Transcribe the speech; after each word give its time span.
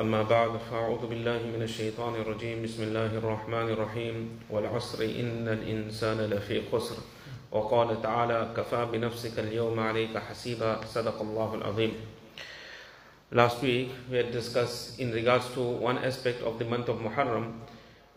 أما 0.00 0.22
بعد 0.22 0.50
فأعوذ 0.70 1.06
بالله 1.06 1.38
من 1.56 1.62
الشيطان 1.62 2.14
الرجيم 2.14 2.62
بسم 2.62 2.82
الله 2.82 3.18
الرحمن 3.18 3.68
الرحيم 3.74 4.40
والعصر 4.50 5.02
إن 5.02 5.48
الإنسان 5.48 6.18
لفي 6.30 6.62
خسر 6.72 6.96
وقال 7.52 8.02
تعالى 8.02 8.48
كفى 8.56 8.86
بنفسك 8.92 9.38
اليوم 9.38 9.80
عليك 9.80 10.18
حسيبا 10.18 10.80
صدق 10.86 11.20
الله 11.20 11.54
العظيم 11.54 11.92
Last 13.32 13.60
week 13.60 13.90
we 14.10 14.16
had 14.16 14.30
discussed 14.30 15.00
in 15.00 15.10
regards 15.10 15.50
to 15.54 15.60
one 15.60 15.98
aspect 15.98 16.42
of 16.42 16.60
the 16.60 16.64
month 16.64 16.88
of 16.88 16.98
Muharram 17.00 17.58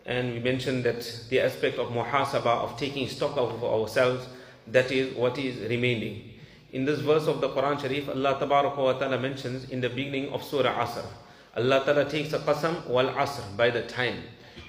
and 0.06 0.34
we 0.34 0.38
mentioned 0.38 0.84
that 0.84 1.02
the 1.30 1.40
aspect 1.40 1.78
of 1.78 1.88
muhasaba 1.88 2.62
of 2.62 2.78
taking 2.78 3.08
stock 3.08 3.36
of 3.36 3.62
ourselves 3.64 4.28
that 4.68 4.92
is 4.92 5.16
what 5.16 5.36
is 5.36 5.68
remaining. 5.68 6.30
In 6.72 6.84
this 6.84 7.00
verse 7.00 7.26
of 7.26 7.40
the 7.40 7.48
Quran 7.48 7.80
Sharif 7.80 8.08
Allah 8.08 8.38
wa 8.38 8.92
ta'ala 8.92 9.18
mentions 9.18 9.68
in 9.70 9.80
the 9.80 9.88
beginning 9.88 10.30
of 10.32 10.44
Surah 10.44 10.86
Asr 10.86 11.04
Allah 11.57 11.83
Ta'ala 11.83 12.05
takes 12.05 12.33
a 12.33 12.39
qasam 12.39 12.85
wal 12.87 13.07
asr 13.07 13.57
by 13.57 13.71
the 13.71 13.81
time. 13.81 14.21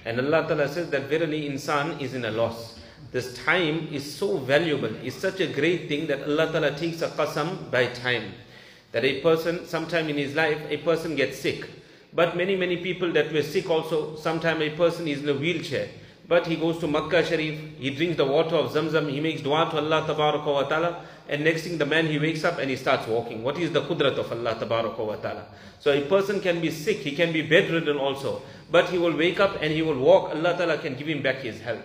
And 0.05 0.19
Allah 0.19 0.47
Ta'ala 0.47 0.67
says 0.67 0.89
that 0.89 1.03
verily 1.03 1.47
insan 1.47 2.01
is 2.01 2.15
in 2.15 2.25
a 2.25 2.31
loss. 2.31 2.79
This 3.11 3.37
time 3.45 3.87
is 3.91 4.11
so 4.15 4.37
valuable, 4.37 4.93
is 5.03 5.13
such 5.13 5.39
a 5.39 5.47
great 5.47 5.87
thing 5.87 6.07
that 6.07 6.23
Allah 6.23 6.51
Ta'ala 6.51 6.75
takes 6.75 7.03
a 7.03 7.09
qasam 7.09 7.69
by 7.69 7.87
time. 7.87 8.33
That 8.91 9.05
a 9.05 9.21
person, 9.21 9.67
sometime 9.67 10.09
in 10.09 10.17
his 10.17 10.33
life, 10.33 10.59
a 10.67 10.77
person 10.77 11.15
gets 11.15 11.37
sick. 11.37 11.69
But 12.11 12.35
many, 12.35 12.55
many 12.55 12.77
people 12.77 13.11
that 13.13 13.31
were 13.31 13.43
sick 13.43 13.69
also, 13.69 14.15
sometime 14.15 14.61
a 14.63 14.71
person 14.71 15.07
is 15.07 15.21
in 15.21 15.29
a 15.29 15.35
wheelchair. 15.35 15.89
But 16.29 16.45
he 16.45 16.57
goes 16.57 16.77
to 16.77 16.87
Makkah 16.87 17.25
Sharif, 17.25 17.59
he 17.79 17.89
drinks 17.89 18.15
the 18.17 18.25
water 18.25 18.55
of 18.55 18.71
Zamzam, 18.71 19.09
he 19.09 19.19
makes 19.19 19.41
dua 19.41 19.67
to 19.71 19.77
Allah 19.77 20.05
wa 20.07 20.61
ta'ala, 20.61 21.03
and 21.27 21.43
next 21.43 21.63
thing 21.63 21.79
the 21.79 21.87
man 21.87 22.05
he 22.05 22.19
wakes 22.19 22.43
up 22.43 22.59
and 22.59 22.69
he 22.69 22.75
starts 22.75 23.07
walking. 23.07 23.43
What 23.43 23.57
is 23.57 23.71
the 23.71 23.81
qudrat 23.81 24.15
of 24.15 24.31
Allah 24.31 24.55
wa 24.55 25.15
ta'ala? 25.15 25.45
So 25.79 25.91
a 25.91 26.01
person 26.01 26.39
can 26.39 26.61
be 26.61 26.69
sick, 26.69 26.97
he 26.97 27.13
can 27.13 27.33
be 27.33 27.41
bedridden 27.41 27.97
also, 27.97 28.43
but 28.69 28.89
he 28.89 28.99
will 28.99 29.17
wake 29.17 29.39
up 29.39 29.57
and 29.59 29.73
he 29.73 29.81
will 29.81 29.97
walk. 29.97 30.29
Allah 30.29 30.55
ta'ala 30.55 30.77
can 30.77 30.93
give 30.93 31.07
him 31.07 31.23
back 31.23 31.37
his 31.37 31.61
health. 31.61 31.81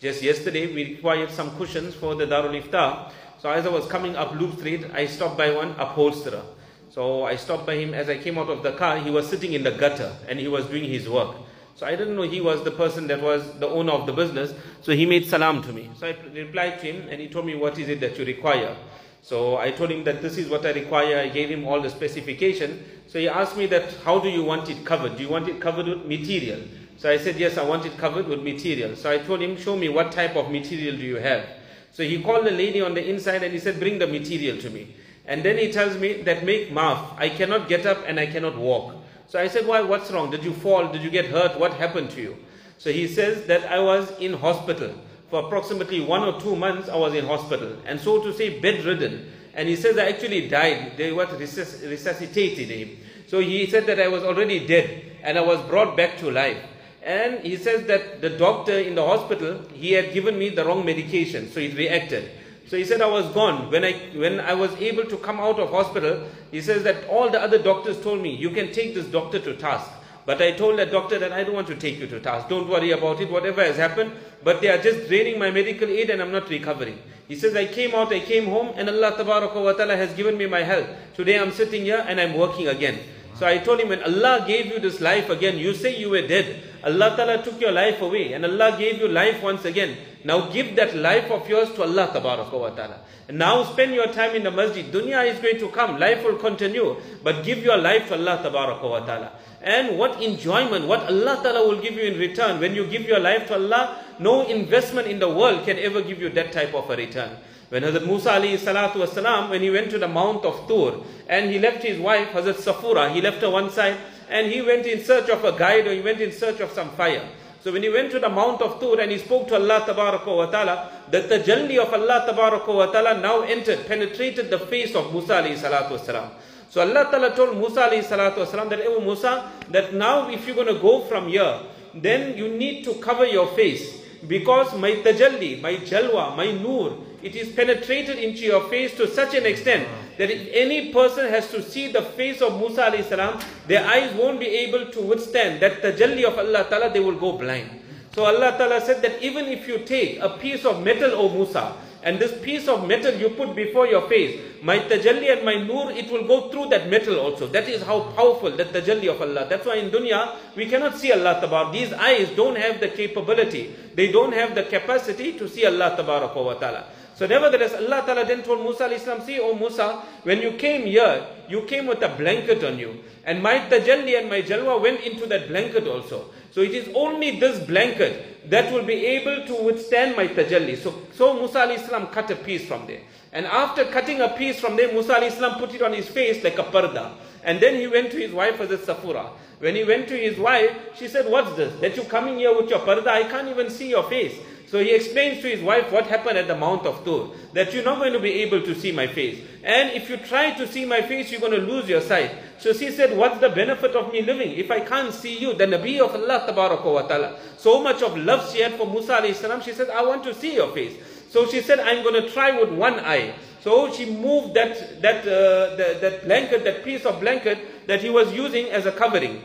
Just 0.00 0.22
yesterday 0.22 0.72
we 0.72 0.94
required 0.94 1.32
some 1.32 1.56
cushions 1.58 1.92
for 1.92 2.14
the 2.14 2.24
Darul 2.24 2.54
Ifta. 2.54 3.10
So 3.40 3.50
as 3.50 3.66
I 3.66 3.70
was 3.70 3.88
coming 3.88 4.14
up 4.14 4.32
Loop 4.32 4.58
Street, 4.58 4.86
I 4.94 5.06
stopped 5.06 5.36
by 5.36 5.50
one 5.50 5.74
upholsterer. 5.76 6.42
So 6.90 7.24
I 7.24 7.34
stopped 7.34 7.66
by 7.66 7.74
him 7.74 7.94
as 7.94 8.08
I 8.08 8.18
came 8.18 8.38
out 8.38 8.48
of 8.48 8.62
the 8.62 8.72
car. 8.72 8.98
He 8.98 9.10
was 9.10 9.28
sitting 9.28 9.54
in 9.54 9.64
the 9.64 9.72
gutter 9.72 10.12
and 10.28 10.38
he 10.38 10.46
was 10.46 10.66
doing 10.66 10.84
his 10.84 11.08
work. 11.08 11.34
So 11.78 11.86
I 11.86 11.94
didn't 11.94 12.16
know 12.16 12.22
he 12.22 12.40
was 12.40 12.64
the 12.64 12.72
person 12.72 13.06
that 13.06 13.22
was 13.22 13.52
the 13.60 13.68
owner 13.68 13.92
of 13.92 14.04
the 14.04 14.12
business. 14.12 14.52
So 14.82 14.90
he 14.90 15.06
made 15.06 15.26
salam 15.26 15.62
to 15.62 15.72
me. 15.72 15.88
So 15.96 16.08
I 16.08 16.16
replied 16.34 16.80
to 16.80 16.92
him 16.92 17.08
and 17.08 17.20
he 17.20 17.28
told 17.28 17.46
me, 17.46 17.54
What 17.54 17.78
is 17.78 17.88
it 17.88 18.00
that 18.00 18.18
you 18.18 18.24
require? 18.24 18.76
So 19.22 19.58
I 19.58 19.70
told 19.70 19.92
him 19.92 20.02
that 20.02 20.20
this 20.20 20.38
is 20.38 20.48
what 20.48 20.66
I 20.66 20.72
require. 20.72 21.18
I 21.18 21.28
gave 21.28 21.48
him 21.48 21.64
all 21.68 21.80
the 21.80 21.88
specification. 21.88 22.84
So 23.06 23.20
he 23.20 23.28
asked 23.28 23.56
me 23.56 23.66
that, 23.66 23.92
How 24.04 24.18
do 24.18 24.28
you 24.28 24.42
want 24.42 24.68
it 24.68 24.84
covered? 24.84 25.16
Do 25.16 25.22
you 25.22 25.28
want 25.28 25.46
it 25.46 25.60
covered 25.60 25.86
with 25.86 26.04
material? 26.04 26.62
So 26.96 27.08
I 27.08 27.16
said, 27.16 27.36
Yes, 27.36 27.56
I 27.56 27.62
want 27.62 27.86
it 27.86 27.96
covered 27.96 28.26
with 28.26 28.42
material. 28.42 28.96
So 28.96 29.08
I 29.08 29.18
told 29.18 29.40
him, 29.40 29.56
Show 29.56 29.76
me 29.76 29.88
what 29.88 30.10
type 30.10 30.34
of 30.34 30.50
material 30.50 30.96
do 30.96 31.04
you 31.04 31.18
have? 31.18 31.46
So 31.92 32.02
he 32.02 32.20
called 32.20 32.44
the 32.44 32.50
lady 32.50 32.80
on 32.80 32.94
the 32.94 33.08
inside 33.08 33.44
and 33.44 33.52
he 33.52 33.60
said, 33.60 33.78
Bring 33.78 34.00
the 34.00 34.08
material 34.08 34.60
to 34.62 34.70
me. 34.70 34.96
And 35.26 35.44
then 35.44 35.56
he 35.56 35.70
tells 35.70 35.96
me 35.96 36.22
that 36.22 36.44
make 36.44 36.72
maaf. 36.72 37.16
I 37.16 37.28
cannot 37.28 37.68
get 37.68 37.86
up 37.86 37.98
and 38.04 38.18
I 38.18 38.26
cannot 38.26 38.58
walk. 38.58 38.96
So 39.28 39.38
I 39.38 39.46
said, 39.48 39.66
why, 39.66 39.82
what's 39.82 40.10
wrong? 40.10 40.30
Did 40.30 40.42
you 40.42 40.54
fall? 40.54 40.90
Did 40.90 41.02
you 41.02 41.10
get 41.10 41.26
hurt? 41.26 41.60
What 41.60 41.74
happened 41.74 42.10
to 42.12 42.20
you? 42.20 42.36
So 42.78 42.90
he 42.90 43.06
says 43.06 43.46
that 43.46 43.70
I 43.70 43.78
was 43.78 44.10
in 44.18 44.32
hospital. 44.32 44.94
For 45.28 45.44
approximately 45.44 46.00
one 46.00 46.22
or 46.22 46.40
two 46.40 46.56
months, 46.56 46.88
I 46.88 46.96
was 46.96 47.12
in 47.12 47.26
hospital. 47.26 47.76
And 47.84 48.00
so 48.00 48.22
to 48.22 48.32
say, 48.32 48.58
bedridden. 48.58 49.30
And 49.52 49.68
he 49.68 49.76
says 49.76 49.98
I 49.98 50.08
actually 50.08 50.48
died. 50.48 50.96
They 50.96 51.12
what 51.12 51.28
resusc 51.30 51.88
resuscitated 51.88 52.70
him. 52.70 52.96
So 53.26 53.40
he 53.40 53.66
said 53.66 53.84
that 53.86 54.00
I 54.00 54.08
was 54.08 54.22
already 54.22 54.66
dead. 54.66 55.02
And 55.22 55.36
I 55.36 55.42
was 55.42 55.60
brought 55.68 55.94
back 55.94 56.16
to 56.18 56.30
life. 56.30 56.62
And 57.02 57.40
he 57.40 57.56
says 57.56 57.86
that 57.86 58.22
the 58.22 58.30
doctor 58.30 58.78
in 58.78 58.94
the 58.94 59.04
hospital, 59.04 59.60
he 59.74 59.92
had 59.92 60.14
given 60.14 60.38
me 60.38 60.48
the 60.48 60.64
wrong 60.64 60.86
medication. 60.86 61.50
So 61.52 61.60
he 61.60 61.68
reacted. 61.68 62.30
So 62.68 62.76
he 62.76 62.84
said 62.84 63.00
I 63.00 63.06
was 63.06 63.26
gone. 63.32 63.70
When 63.70 63.82
I, 63.82 63.92
when 64.14 64.40
I 64.40 64.52
was 64.52 64.70
able 64.76 65.04
to 65.06 65.16
come 65.16 65.40
out 65.40 65.58
of 65.58 65.70
hospital, 65.70 66.28
he 66.50 66.60
says 66.60 66.82
that 66.84 67.08
all 67.08 67.30
the 67.30 67.40
other 67.40 67.58
doctors 67.58 67.98
told 68.00 68.20
me, 68.20 68.34
you 68.36 68.50
can 68.50 68.72
take 68.72 68.94
this 68.94 69.06
doctor 69.06 69.38
to 69.38 69.56
task. 69.56 69.90
But 70.26 70.42
I 70.42 70.52
told 70.52 70.78
that 70.78 70.92
doctor 70.92 71.18
that 71.18 71.32
I 71.32 71.42
don't 71.44 71.54
want 71.54 71.68
to 71.68 71.74
take 71.74 71.98
you 71.98 72.06
to 72.06 72.20
task. 72.20 72.50
Don't 72.50 72.68
worry 72.68 72.90
about 72.90 73.22
it, 73.22 73.30
whatever 73.30 73.64
has 73.64 73.78
happened. 73.78 74.12
But 74.44 74.60
they 74.60 74.68
are 74.68 74.76
just 74.76 75.08
draining 75.08 75.38
my 75.38 75.50
medical 75.50 75.88
aid 75.88 76.10
and 76.10 76.20
I'm 76.20 76.30
not 76.30 76.50
recovering. 76.50 76.98
He 77.26 77.36
says, 77.36 77.56
I 77.56 77.64
came 77.64 77.94
out, 77.94 78.12
I 78.12 78.20
came 78.20 78.44
home 78.44 78.74
and 78.76 78.90
Allah 78.90 79.14
wa 79.24 79.86
has 79.86 80.12
given 80.12 80.36
me 80.36 80.46
my 80.46 80.62
health. 80.62 80.86
Today 81.16 81.38
I'm 81.38 81.52
sitting 81.52 81.84
here 81.84 82.04
and 82.06 82.20
I'm 82.20 82.36
working 82.36 82.68
again. 82.68 82.98
So 83.38 83.46
I 83.46 83.58
told 83.58 83.78
him, 83.78 83.90
when 83.90 84.02
Allah 84.02 84.44
gave 84.44 84.66
you 84.66 84.80
this 84.80 85.00
life 85.00 85.30
again, 85.30 85.58
you 85.58 85.72
say 85.72 85.96
you 85.96 86.10
were 86.10 86.26
dead. 86.26 86.60
Allah 86.82 87.14
Ta'ala 87.14 87.42
took 87.42 87.60
your 87.60 87.70
life 87.70 88.02
away 88.02 88.32
and 88.32 88.44
Allah 88.44 88.74
gave 88.76 88.98
you 88.98 89.06
life 89.06 89.40
once 89.42 89.64
again. 89.64 89.96
Now 90.24 90.50
give 90.50 90.74
that 90.74 90.96
life 90.96 91.30
of 91.30 91.48
yours 91.48 91.70
to 91.74 91.82
Allah 91.82 92.10
Ta'ala. 92.12 93.00
And 93.28 93.38
now 93.38 93.62
spend 93.62 93.94
your 93.94 94.08
time 94.08 94.34
in 94.34 94.42
the 94.42 94.50
masjid. 94.50 94.84
Dunya 94.90 95.24
is 95.32 95.38
going 95.38 95.58
to 95.58 95.68
come, 95.68 96.00
life 96.00 96.24
will 96.24 96.34
continue. 96.36 96.96
But 97.22 97.44
give 97.44 97.58
your 97.58 97.76
life 97.76 98.08
to 98.08 98.14
Allah 98.14 98.40
Ta'ala. 98.42 99.32
And 99.62 99.96
what 99.96 100.20
enjoyment, 100.20 100.88
what 100.88 101.06
Allah 101.06 101.38
Ta'ala 101.40 101.68
will 101.68 101.80
give 101.80 101.94
you 101.94 102.02
in 102.02 102.18
return. 102.18 102.58
When 102.58 102.74
you 102.74 102.86
give 102.88 103.02
your 103.02 103.20
life 103.20 103.46
to 103.48 103.54
Allah, 103.54 104.02
no 104.18 104.48
investment 104.48 105.06
in 105.06 105.20
the 105.20 105.28
world 105.28 105.64
can 105.64 105.78
ever 105.78 106.02
give 106.02 106.20
you 106.20 106.28
that 106.30 106.50
type 106.50 106.74
of 106.74 106.90
a 106.90 106.96
return. 106.96 107.36
When 107.68 107.82
Hazrat 107.82 108.06
Musa 108.06 108.30
alayhi 108.30 108.56
salatu 108.56 108.94
wasalam, 108.94 109.50
when 109.50 109.60
he 109.60 109.68
went 109.70 109.90
to 109.90 109.98
the 109.98 110.08
mount 110.08 110.44
of 110.46 110.66
Tur 110.66 111.02
and 111.28 111.50
he 111.50 111.58
left 111.58 111.82
his 111.82 112.00
wife, 112.00 112.28
Hazrat 112.30 112.54
Safura, 112.54 113.12
he 113.12 113.20
left 113.20 113.42
her 113.42 113.50
one 113.50 113.70
side 113.70 113.98
and 114.30 114.50
he 114.50 114.62
went 114.62 114.86
in 114.86 115.04
search 115.04 115.28
of 115.28 115.44
a 115.44 115.52
guide 115.52 115.86
or 115.86 115.92
he 115.92 116.00
went 116.00 116.20
in 116.20 116.32
search 116.32 116.60
of 116.60 116.70
some 116.72 116.88
fire. 116.90 117.28
So 117.62 117.72
when 117.72 117.82
he 117.82 117.90
went 117.90 118.10
to 118.12 118.18
the 118.18 118.28
Mount 118.30 118.62
of 118.62 118.80
Tur 118.80 119.00
and 119.00 119.12
he 119.12 119.18
spoke 119.18 119.48
to 119.48 119.56
Allah 119.56 119.84
wa 119.86 120.46
ta'ala, 120.46 120.90
the 121.10 121.20
tajalli 121.20 121.76
of 121.78 121.92
Allah 121.92 122.62
wa 122.66 122.86
ta'ala 122.86 123.20
now 123.20 123.42
entered, 123.42 123.86
penetrated 123.86 124.48
the 124.48 124.58
face 124.58 124.94
of 124.94 125.12
Musa 125.12 125.34
alayhi 125.42 125.58
salatu 125.58 125.98
wasalam. 125.98 126.30
So 126.70 126.80
Allah 126.80 127.08
ta'ala 127.10 127.36
told 127.36 127.58
Musa 127.58 127.82
alayhi 127.82 128.04
salatu 128.04 128.46
wasalam 128.46 128.70
that, 128.70 128.78
Musa, 129.04 129.50
that 129.70 129.92
now 129.92 130.30
if 130.30 130.46
you're 130.46 130.56
going 130.56 130.74
to 130.74 130.80
go 130.80 131.02
from 131.02 131.28
here, 131.28 131.60
then 131.94 132.38
you 132.38 132.48
need 132.48 132.84
to 132.84 132.94
cover 132.94 133.26
your 133.26 133.48
face. 133.48 134.02
Because 134.26 134.74
my 134.76 134.92
tajalli, 134.96 135.60
my 135.60 135.76
jalwa, 135.76 136.36
my 136.36 136.50
nur, 136.50 136.98
it 137.22 137.36
is 137.36 137.52
penetrated 137.54 138.18
into 138.18 138.40
your 138.40 138.68
face 138.68 138.96
to 138.96 139.06
such 139.06 139.34
an 139.34 139.46
extent 139.46 139.86
that 140.18 140.30
if 140.30 140.48
any 140.52 140.92
person 140.92 141.28
has 141.28 141.50
to 141.50 141.62
see 141.62 141.92
the 141.92 142.02
face 142.02 142.40
of 142.42 142.58
Musa 142.58 142.90
alayhi 142.90 143.08
salam, 143.08 143.38
their 143.66 143.86
eyes 143.86 144.12
won't 144.14 144.40
be 144.40 144.46
able 144.46 144.86
to 144.90 145.00
withstand 145.00 145.60
that 145.60 145.82
tajalli 145.82 146.24
of 146.24 146.38
Allah 146.38 146.66
ta'ala, 146.68 146.90
they 146.92 147.00
will 147.00 147.18
go 147.18 147.38
blind. 147.38 147.70
So 148.14 148.24
Allah 148.24 148.56
ta'ala 148.58 148.80
said 148.80 149.02
that 149.02 149.22
even 149.22 149.46
if 149.46 149.68
you 149.68 149.78
take 149.78 150.18
a 150.20 150.30
piece 150.30 150.64
of 150.64 150.82
metal, 150.82 151.12
O 151.14 151.28
Musa, 151.28 151.74
and 152.02 152.18
this 152.18 152.40
piece 152.42 152.68
of 152.68 152.86
metal 152.86 153.12
you 153.14 153.30
put 153.30 153.56
before 153.56 153.86
your 153.86 154.08
face, 154.08 154.40
my 154.62 154.78
tajalli 154.78 155.32
and 155.32 155.44
my 155.44 155.56
nur, 155.62 155.90
it 155.92 156.10
will 156.10 156.26
go 156.26 156.48
through 156.50 156.68
that 156.68 156.88
metal 156.88 157.18
also. 157.18 157.46
That 157.46 157.68
is 157.68 157.82
how 157.82 158.00
powerful 158.16 158.50
that 158.56 158.72
tajalli 158.72 159.08
of 159.08 159.20
Allah. 159.20 159.46
That's 159.48 159.66
why 159.66 159.76
in 159.76 159.90
dunya, 159.90 160.36
we 160.56 160.66
cannot 160.66 160.96
see 160.96 161.12
Allah 161.12 161.40
tabar. 161.40 161.72
These 161.72 161.92
eyes 161.92 162.30
don't 162.36 162.56
have 162.56 162.80
the 162.80 162.88
capability. 162.88 163.74
They 163.94 164.12
don't 164.12 164.32
have 164.32 164.54
the 164.54 164.62
capacity 164.64 165.32
to 165.38 165.48
see 165.48 165.66
Allah 165.66 165.96
tabarak 165.98 166.34
wa 166.34 166.54
ta'ala. 166.54 166.84
So 167.18 167.26
nevertheless, 167.26 167.74
Allah 167.74 168.04
Ta'ala 168.06 168.24
then 168.24 168.44
told 168.44 168.62
Musa 168.62 168.84
al-Islam, 168.84 169.20
see, 169.22 169.40
oh 169.40 169.52
Musa, 169.52 170.04
when 170.22 170.40
you 170.40 170.52
came 170.52 170.86
here, 170.86 171.26
you 171.48 171.62
came 171.62 171.88
with 171.88 172.00
a 172.02 172.10
blanket 172.10 172.62
on 172.62 172.78
you. 172.78 173.02
And 173.24 173.42
my 173.42 173.58
tajalli 173.58 174.16
and 174.16 174.30
my 174.30 174.40
jalwa 174.40 174.80
went 174.80 175.00
into 175.00 175.26
that 175.26 175.48
blanket 175.48 175.88
also. 175.88 176.26
So 176.52 176.60
it 176.60 176.70
is 176.70 176.88
only 176.94 177.40
this 177.40 177.58
blanket 177.66 178.48
that 178.48 178.72
will 178.72 178.84
be 178.84 179.04
able 179.04 179.44
to 179.48 179.64
withstand 179.64 180.16
my 180.16 180.28
tajalli. 180.28 180.78
So, 180.78 180.94
so 181.12 181.34
Musa 181.34 181.62
al-Islam 181.62 182.06
cut 182.06 182.30
a 182.30 182.36
piece 182.36 182.64
from 182.64 182.86
there. 182.86 183.00
And 183.32 183.46
after 183.46 183.84
cutting 183.86 184.20
a 184.20 184.28
piece 184.28 184.60
from 184.60 184.76
there, 184.76 184.92
Musa 184.92 185.16
al-Islam 185.16 185.58
put 185.58 185.74
it 185.74 185.82
on 185.82 185.94
his 185.94 186.06
face 186.06 186.44
like 186.44 186.60
a 186.60 186.62
parda. 186.62 187.14
And 187.42 187.60
then 187.60 187.80
he 187.80 187.88
went 187.88 188.12
to 188.12 188.16
his 188.16 188.30
wife 188.30 188.60
as 188.60 188.70
a 188.70 188.78
Safura. 188.78 189.30
When 189.58 189.74
he 189.74 189.82
went 189.82 190.06
to 190.06 190.16
his 190.16 190.38
wife, 190.38 190.70
she 190.96 191.08
said, 191.08 191.28
what's 191.28 191.56
this? 191.56 191.80
That 191.80 191.96
you 191.96 192.04
coming 192.04 192.38
here 192.38 192.56
with 192.56 192.70
your 192.70 192.78
parda? 192.78 193.08
I 193.08 193.24
can't 193.24 193.48
even 193.48 193.70
see 193.70 193.88
your 193.88 194.08
face. 194.08 194.38
So 194.70 194.78
he 194.80 194.94
explains 194.94 195.40
to 195.40 195.48
his 195.48 195.62
wife 195.62 195.90
what 195.90 196.06
happened 196.06 196.36
at 196.36 196.46
the 196.46 196.56
Mount 196.56 196.84
of 196.84 197.02
Tur. 197.02 197.28
That 197.54 197.72
you're 197.72 197.84
not 197.84 197.98
going 197.98 198.12
to 198.12 198.20
be 198.20 198.42
able 198.42 198.60
to 198.62 198.74
see 198.74 198.92
my 198.92 199.06
face. 199.06 199.42
And 199.64 199.90
if 199.92 200.10
you 200.10 200.18
try 200.18 200.50
to 200.52 200.66
see 200.68 200.84
my 200.84 201.00
face, 201.00 201.30
you're 201.30 201.40
going 201.40 201.58
to 201.58 201.66
lose 201.66 201.88
your 201.88 202.02
sight. 202.02 202.32
So 202.58 202.74
she 202.74 202.90
said, 202.90 203.16
what's 203.16 203.40
the 203.40 203.48
benefit 203.48 203.96
of 203.96 204.12
me 204.12 204.20
living? 204.20 204.52
If 204.52 204.70
I 204.70 204.80
can't 204.80 205.14
see 205.14 205.38
you, 205.38 205.54
the 205.54 205.64
Nabi 205.64 206.00
of 206.00 206.14
Allah 206.14 206.44
wa 206.84 207.02
ta'ala. 207.02 207.38
So 207.56 207.82
much 207.82 208.02
of 208.02 208.16
love 208.18 208.52
she 208.52 208.60
had 208.60 208.74
for 208.74 208.86
Musa 208.86 209.16
alayhi 209.16 209.34
salam. 209.34 209.62
She 209.62 209.72
said, 209.72 209.88
I 209.88 210.02
want 210.02 210.22
to 210.24 210.34
see 210.34 210.54
your 210.54 210.70
face. 210.74 210.96
So 211.30 211.46
she 211.46 211.62
said, 211.62 211.80
I'm 211.80 212.02
going 212.02 212.22
to 212.22 212.30
try 212.30 212.58
with 212.58 212.70
one 212.70 213.00
eye. 213.00 213.34
So 213.62 213.90
she 213.92 214.10
moved 214.10 214.54
that, 214.54 215.00
that, 215.02 215.26
uh, 215.26 215.76
the, 215.76 215.98
that 216.00 216.24
blanket, 216.24 216.64
that 216.64 216.84
piece 216.84 217.06
of 217.06 217.20
blanket 217.20 217.86
that 217.86 218.02
he 218.02 218.10
was 218.10 218.32
using 218.32 218.66
as 218.66 218.86
a 218.86 218.92
covering. 218.92 219.42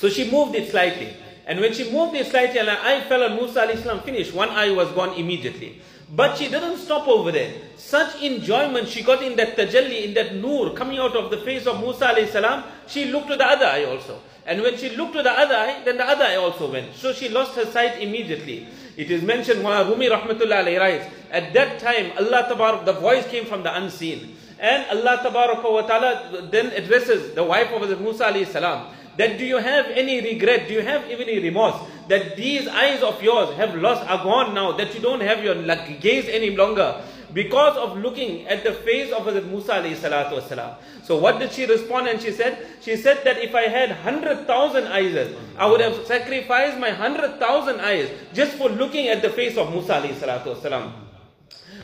So 0.00 0.08
she 0.08 0.30
moved 0.30 0.54
it 0.54 0.70
slightly. 0.70 1.14
And 1.44 1.60
when 1.60 1.74
she 1.74 1.92
moved 1.92 2.16
it 2.16 2.26
slightly, 2.28 2.58
and 2.58 2.70
I 2.70 3.02
fell 3.02 3.22
on 3.22 3.36
Musa 3.36 3.68
Islam 3.68 4.00
finished. 4.00 4.32
One 4.32 4.48
eye 4.48 4.70
was 4.70 4.90
gone 4.92 5.12
immediately. 5.12 5.82
But 6.16 6.38
she 6.38 6.48
didn't 6.48 6.78
stop 6.78 7.06
over 7.06 7.30
there. 7.30 7.52
Such 7.76 8.22
enjoyment 8.22 8.88
she 8.88 9.02
got 9.02 9.22
in 9.22 9.36
that 9.36 9.58
tajalli, 9.58 10.04
in 10.06 10.14
that 10.14 10.36
nur 10.36 10.72
coming 10.72 10.98
out 10.98 11.14
of 11.14 11.30
the 11.30 11.36
face 11.36 11.66
of 11.66 11.80
Musa 11.80 12.14
alayhi 12.14 12.64
she 12.86 13.12
looked 13.12 13.28
to 13.28 13.36
the 13.36 13.44
other 13.44 13.66
eye 13.66 13.84
also. 13.84 14.18
And 14.46 14.62
when 14.62 14.78
she 14.78 14.96
looked 14.96 15.12
to 15.12 15.22
the 15.22 15.32
other 15.32 15.54
eye, 15.54 15.82
then 15.84 15.98
the 15.98 16.08
other 16.08 16.24
eye 16.24 16.36
also 16.36 16.72
went. 16.72 16.94
So 16.94 17.12
she 17.12 17.28
lost 17.28 17.54
her 17.56 17.66
sight 17.66 18.00
immediately. 18.00 18.68
It 18.96 19.10
is 19.10 19.22
mentioned, 19.22 19.62
Rumi 19.62 20.08
rahmatullah 20.08 20.64
alayhi 20.64 20.80
writes, 20.80 21.14
at 21.30 21.52
that 21.52 21.78
time, 21.78 22.12
Allah 22.16 22.48
tabarak, 22.50 22.86
the 22.86 22.94
voice 22.94 23.26
came 23.28 23.44
from 23.44 23.62
the 23.62 23.76
unseen. 23.76 24.34
And 24.58 24.98
Allah 24.98 25.18
tabarak 25.22 25.62
wa 25.62 25.82
ta'ala 25.82 26.48
then 26.50 26.68
addresses 26.72 27.34
the 27.34 27.44
wife 27.44 27.70
of 27.70 28.00
Musa 28.00 28.24
alayhi 28.24 28.46
salam 28.46 28.94
that 29.16 29.38
do 29.38 29.44
you 29.44 29.58
have 29.58 29.86
any 29.86 30.20
regret, 30.20 30.68
do 30.68 30.74
you 30.74 30.82
have 30.82 31.10
even 31.10 31.28
any 31.28 31.40
remorse 31.40 31.76
that 32.08 32.36
these 32.36 32.66
eyes 32.66 33.02
of 33.02 33.22
yours 33.22 33.54
have 33.56 33.74
lost, 33.76 34.02
are 34.10 34.22
gone 34.24 34.52
now, 34.52 34.72
that 34.72 34.94
you 34.94 35.00
don't 35.00 35.20
have 35.20 35.44
your 35.44 35.54
gaze 36.00 36.28
any 36.28 36.56
longer 36.56 37.00
because 37.32 37.76
of 37.76 37.96
looking 37.98 38.46
at 38.48 38.64
the 38.64 38.72
face 38.72 39.12
of 39.12 39.24
Musa 39.46 39.74
wasalam. 39.74 40.74
So 41.04 41.18
what 41.18 41.38
did 41.38 41.52
she 41.52 41.66
respond 41.66 42.08
and 42.08 42.20
she 42.20 42.32
said? 42.32 42.66
She 42.80 42.96
said 42.96 43.22
that 43.24 43.38
if 43.38 43.54
I 43.54 43.62
had 43.62 43.90
100,000 43.90 44.86
eyes, 44.88 45.34
I 45.56 45.66
would 45.66 45.80
have 45.80 46.04
sacrificed 46.06 46.78
my 46.78 46.90
100,000 46.90 47.80
eyes 47.80 48.10
just 48.34 48.52
for 48.52 48.68
looking 48.68 49.08
at 49.08 49.22
the 49.22 49.30
face 49.30 49.56
of 49.56 49.70
Musa 49.70 49.94
alayhi 49.94 50.14
salatu 50.14 50.56
wasalam. 50.56 50.92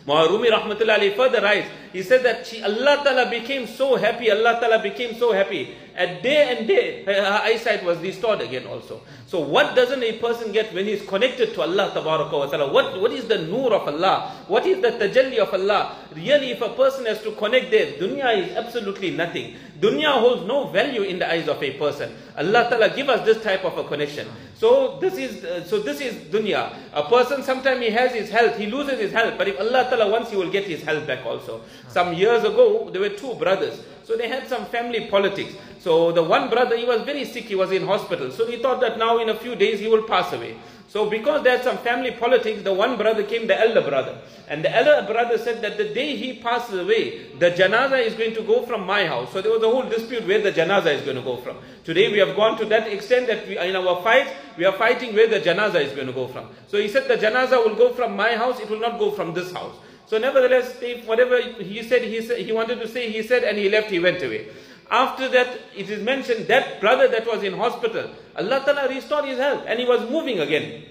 Rumi 0.06 0.50
rahmatullahi 0.50 1.16
further 1.16 1.40
writes, 1.42 1.68
he 1.92 2.02
said 2.02 2.22
that 2.24 2.46
she, 2.46 2.62
Allah 2.62 3.02
Ta'ala 3.02 3.28
became 3.28 3.66
so 3.66 3.96
happy, 3.96 4.30
Allah 4.30 4.58
Ta'ala 4.60 4.82
became 4.82 5.14
so 5.18 5.32
happy. 5.32 5.74
At 5.96 6.22
day 6.22 6.54
and 6.56 6.68
day, 6.68 7.04
her, 7.04 7.14
her 7.14 7.40
eyesight 7.42 7.82
was 7.82 7.96
restored 7.98 8.42
again 8.42 8.66
also. 8.66 9.00
So 9.26 9.40
what 9.40 9.74
doesn't 9.74 10.02
a 10.02 10.18
person 10.18 10.52
get 10.52 10.74
when 10.74 10.84
he's 10.84 11.00
connected 11.08 11.54
to 11.54 11.62
Allah 11.62 11.90
Ta'ala? 11.94 12.70
What, 12.70 13.00
what 13.00 13.12
is 13.12 13.26
the 13.26 13.38
nur 13.38 13.72
of 13.72 13.88
Allah? 13.88 14.30
What 14.46 14.66
is 14.66 14.82
the 14.82 14.90
tajalli 14.90 15.38
of 15.38 15.54
Allah? 15.54 15.96
Really, 16.14 16.50
if 16.50 16.60
a 16.60 16.68
person 16.68 17.06
has 17.06 17.22
to 17.22 17.32
connect 17.32 17.70
there, 17.70 17.92
dunya 17.92 18.44
is 18.44 18.56
absolutely 18.56 19.12
nothing. 19.12 19.56
Dunya 19.80 20.12
holds 20.12 20.46
no 20.46 20.68
value 20.68 21.02
in 21.02 21.18
the 21.18 21.30
eyes 21.30 21.48
of 21.48 21.62
a 21.62 21.70
person. 21.78 22.14
Allah 22.36 22.68
Ta'ala 22.68 22.94
give 22.94 23.08
us 23.08 23.24
this 23.24 23.42
type 23.42 23.64
of 23.64 23.76
a 23.78 23.84
connection. 23.84 24.28
So 24.54 24.98
this 25.00 25.16
is 25.16 25.44
uh, 25.44 25.64
so 25.64 25.80
this 25.80 26.00
is 26.00 26.14
dunya. 26.32 26.72
A 26.92 27.02
person 27.04 27.42
sometimes 27.42 27.80
he 27.80 27.90
has 27.90 28.12
his 28.12 28.30
health, 28.30 28.56
he 28.56 28.66
loses 28.66 28.98
his 29.00 29.12
health, 29.12 29.34
but 29.36 29.48
if 29.48 29.58
Allah 29.58 29.86
Ta'ala 29.88 30.10
wants, 30.10 30.30
he 30.30 30.36
will 30.36 30.50
get 30.50 30.64
his 30.64 30.82
health 30.82 31.06
back 31.06 31.24
also. 31.26 31.62
Some 31.88 32.14
years 32.14 32.44
ago, 32.44 32.90
there 32.90 33.00
were 33.00 33.10
two 33.10 33.34
brothers. 33.34 33.80
So 34.06 34.16
they 34.16 34.28
had 34.28 34.46
some 34.46 34.66
family 34.66 35.08
politics. 35.08 35.52
So 35.80 36.12
the 36.12 36.22
one 36.22 36.48
brother, 36.48 36.76
he 36.76 36.84
was 36.84 37.02
very 37.02 37.24
sick, 37.24 37.44
he 37.44 37.56
was 37.56 37.72
in 37.72 37.84
hospital. 37.84 38.30
So 38.30 38.46
he 38.46 38.62
thought 38.62 38.80
that 38.80 38.98
now 38.98 39.18
in 39.18 39.30
a 39.30 39.34
few 39.34 39.56
days 39.56 39.80
he 39.80 39.88
will 39.88 40.04
pass 40.04 40.32
away. 40.32 40.56
So 40.88 41.10
because 41.10 41.42
there's 41.42 41.62
some 41.62 41.78
family 41.78 42.12
politics, 42.12 42.62
the 42.62 42.72
one 42.72 42.96
brother 42.96 43.24
came, 43.24 43.48
the 43.48 43.60
elder 43.60 43.82
brother. 43.82 44.18
And 44.46 44.64
the 44.64 44.74
elder 44.74 45.04
brother 45.12 45.36
said 45.38 45.60
that 45.62 45.76
the 45.76 45.92
day 45.92 46.14
he 46.14 46.34
passes 46.34 46.78
away, 46.78 47.32
the 47.40 47.50
janaza 47.50 47.98
is 47.98 48.14
going 48.14 48.34
to 48.34 48.42
go 48.42 48.64
from 48.64 48.86
my 48.86 49.06
house. 49.06 49.32
So 49.32 49.42
there 49.42 49.50
was 49.50 49.64
a 49.64 49.68
whole 49.68 49.82
dispute 49.82 50.24
where 50.24 50.40
the 50.40 50.52
janaza 50.52 50.94
is 50.94 51.02
going 51.02 51.16
to 51.16 51.22
go 51.22 51.38
from. 51.38 51.56
Today 51.82 52.12
we 52.12 52.18
have 52.18 52.36
gone 52.36 52.56
to 52.58 52.64
that 52.66 52.86
extent 52.86 53.26
that 53.26 53.48
we, 53.48 53.58
in 53.58 53.74
our 53.74 54.00
fight, 54.04 54.32
we 54.56 54.64
are 54.64 54.72
fighting 54.72 55.16
where 55.16 55.26
the 55.26 55.40
janaza 55.40 55.84
is 55.84 55.92
going 55.92 56.06
to 56.06 56.12
go 56.12 56.28
from. 56.28 56.48
So 56.68 56.78
he 56.78 56.86
said 56.86 57.08
the 57.08 57.16
janaza 57.16 57.62
will 57.66 57.74
go 57.74 57.92
from 57.92 58.14
my 58.14 58.36
house, 58.36 58.60
it 58.60 58.70
will 58.70 58.80
not 58.80 59.00
go 59.00 59.10
from 59.10 59.34
this 59.34 59.52
house. 59.52 59.74
So 60.06 60.18
nevertheless, 60.18 60.76
whatever 61.04 61.40
he 61.40 61.82
said, 61.82 62.02
he 62.02 62.22
said, 62.22 62.38
he 62.38 62.52
wanted 62.52 62.80
to 62.80 62.88
say, 62.88 63.10
he 63.10 63.22
said, 63.22 63.42
and 63.42 63.58
he 63.58 63.68
left, 63.68 63.90
he 63.90 63.98
went 63.98 64.22
away. 64.22 64.48
After 64.88 65.28
that, 65.28 65.58
it 65.74 65.90
is 65.90 66.02
mentioned 66.02 66.46
that 66.46 66.80
brother 66.80 67.08
that 67.08 67.26
was 67.26 67.42
in 67.42 67.54
hospital, 67.54 68.10
Allah 68.36 68.62
Ta'ala 68.64 68.88
restored 68.88 69.24
his 69.24 69.38
health 69.38 69.64
and 69.66 69.80
he 69.80 69.84
was 69.84 70.08
moving 70.08 70.38
again. 70.38 70.84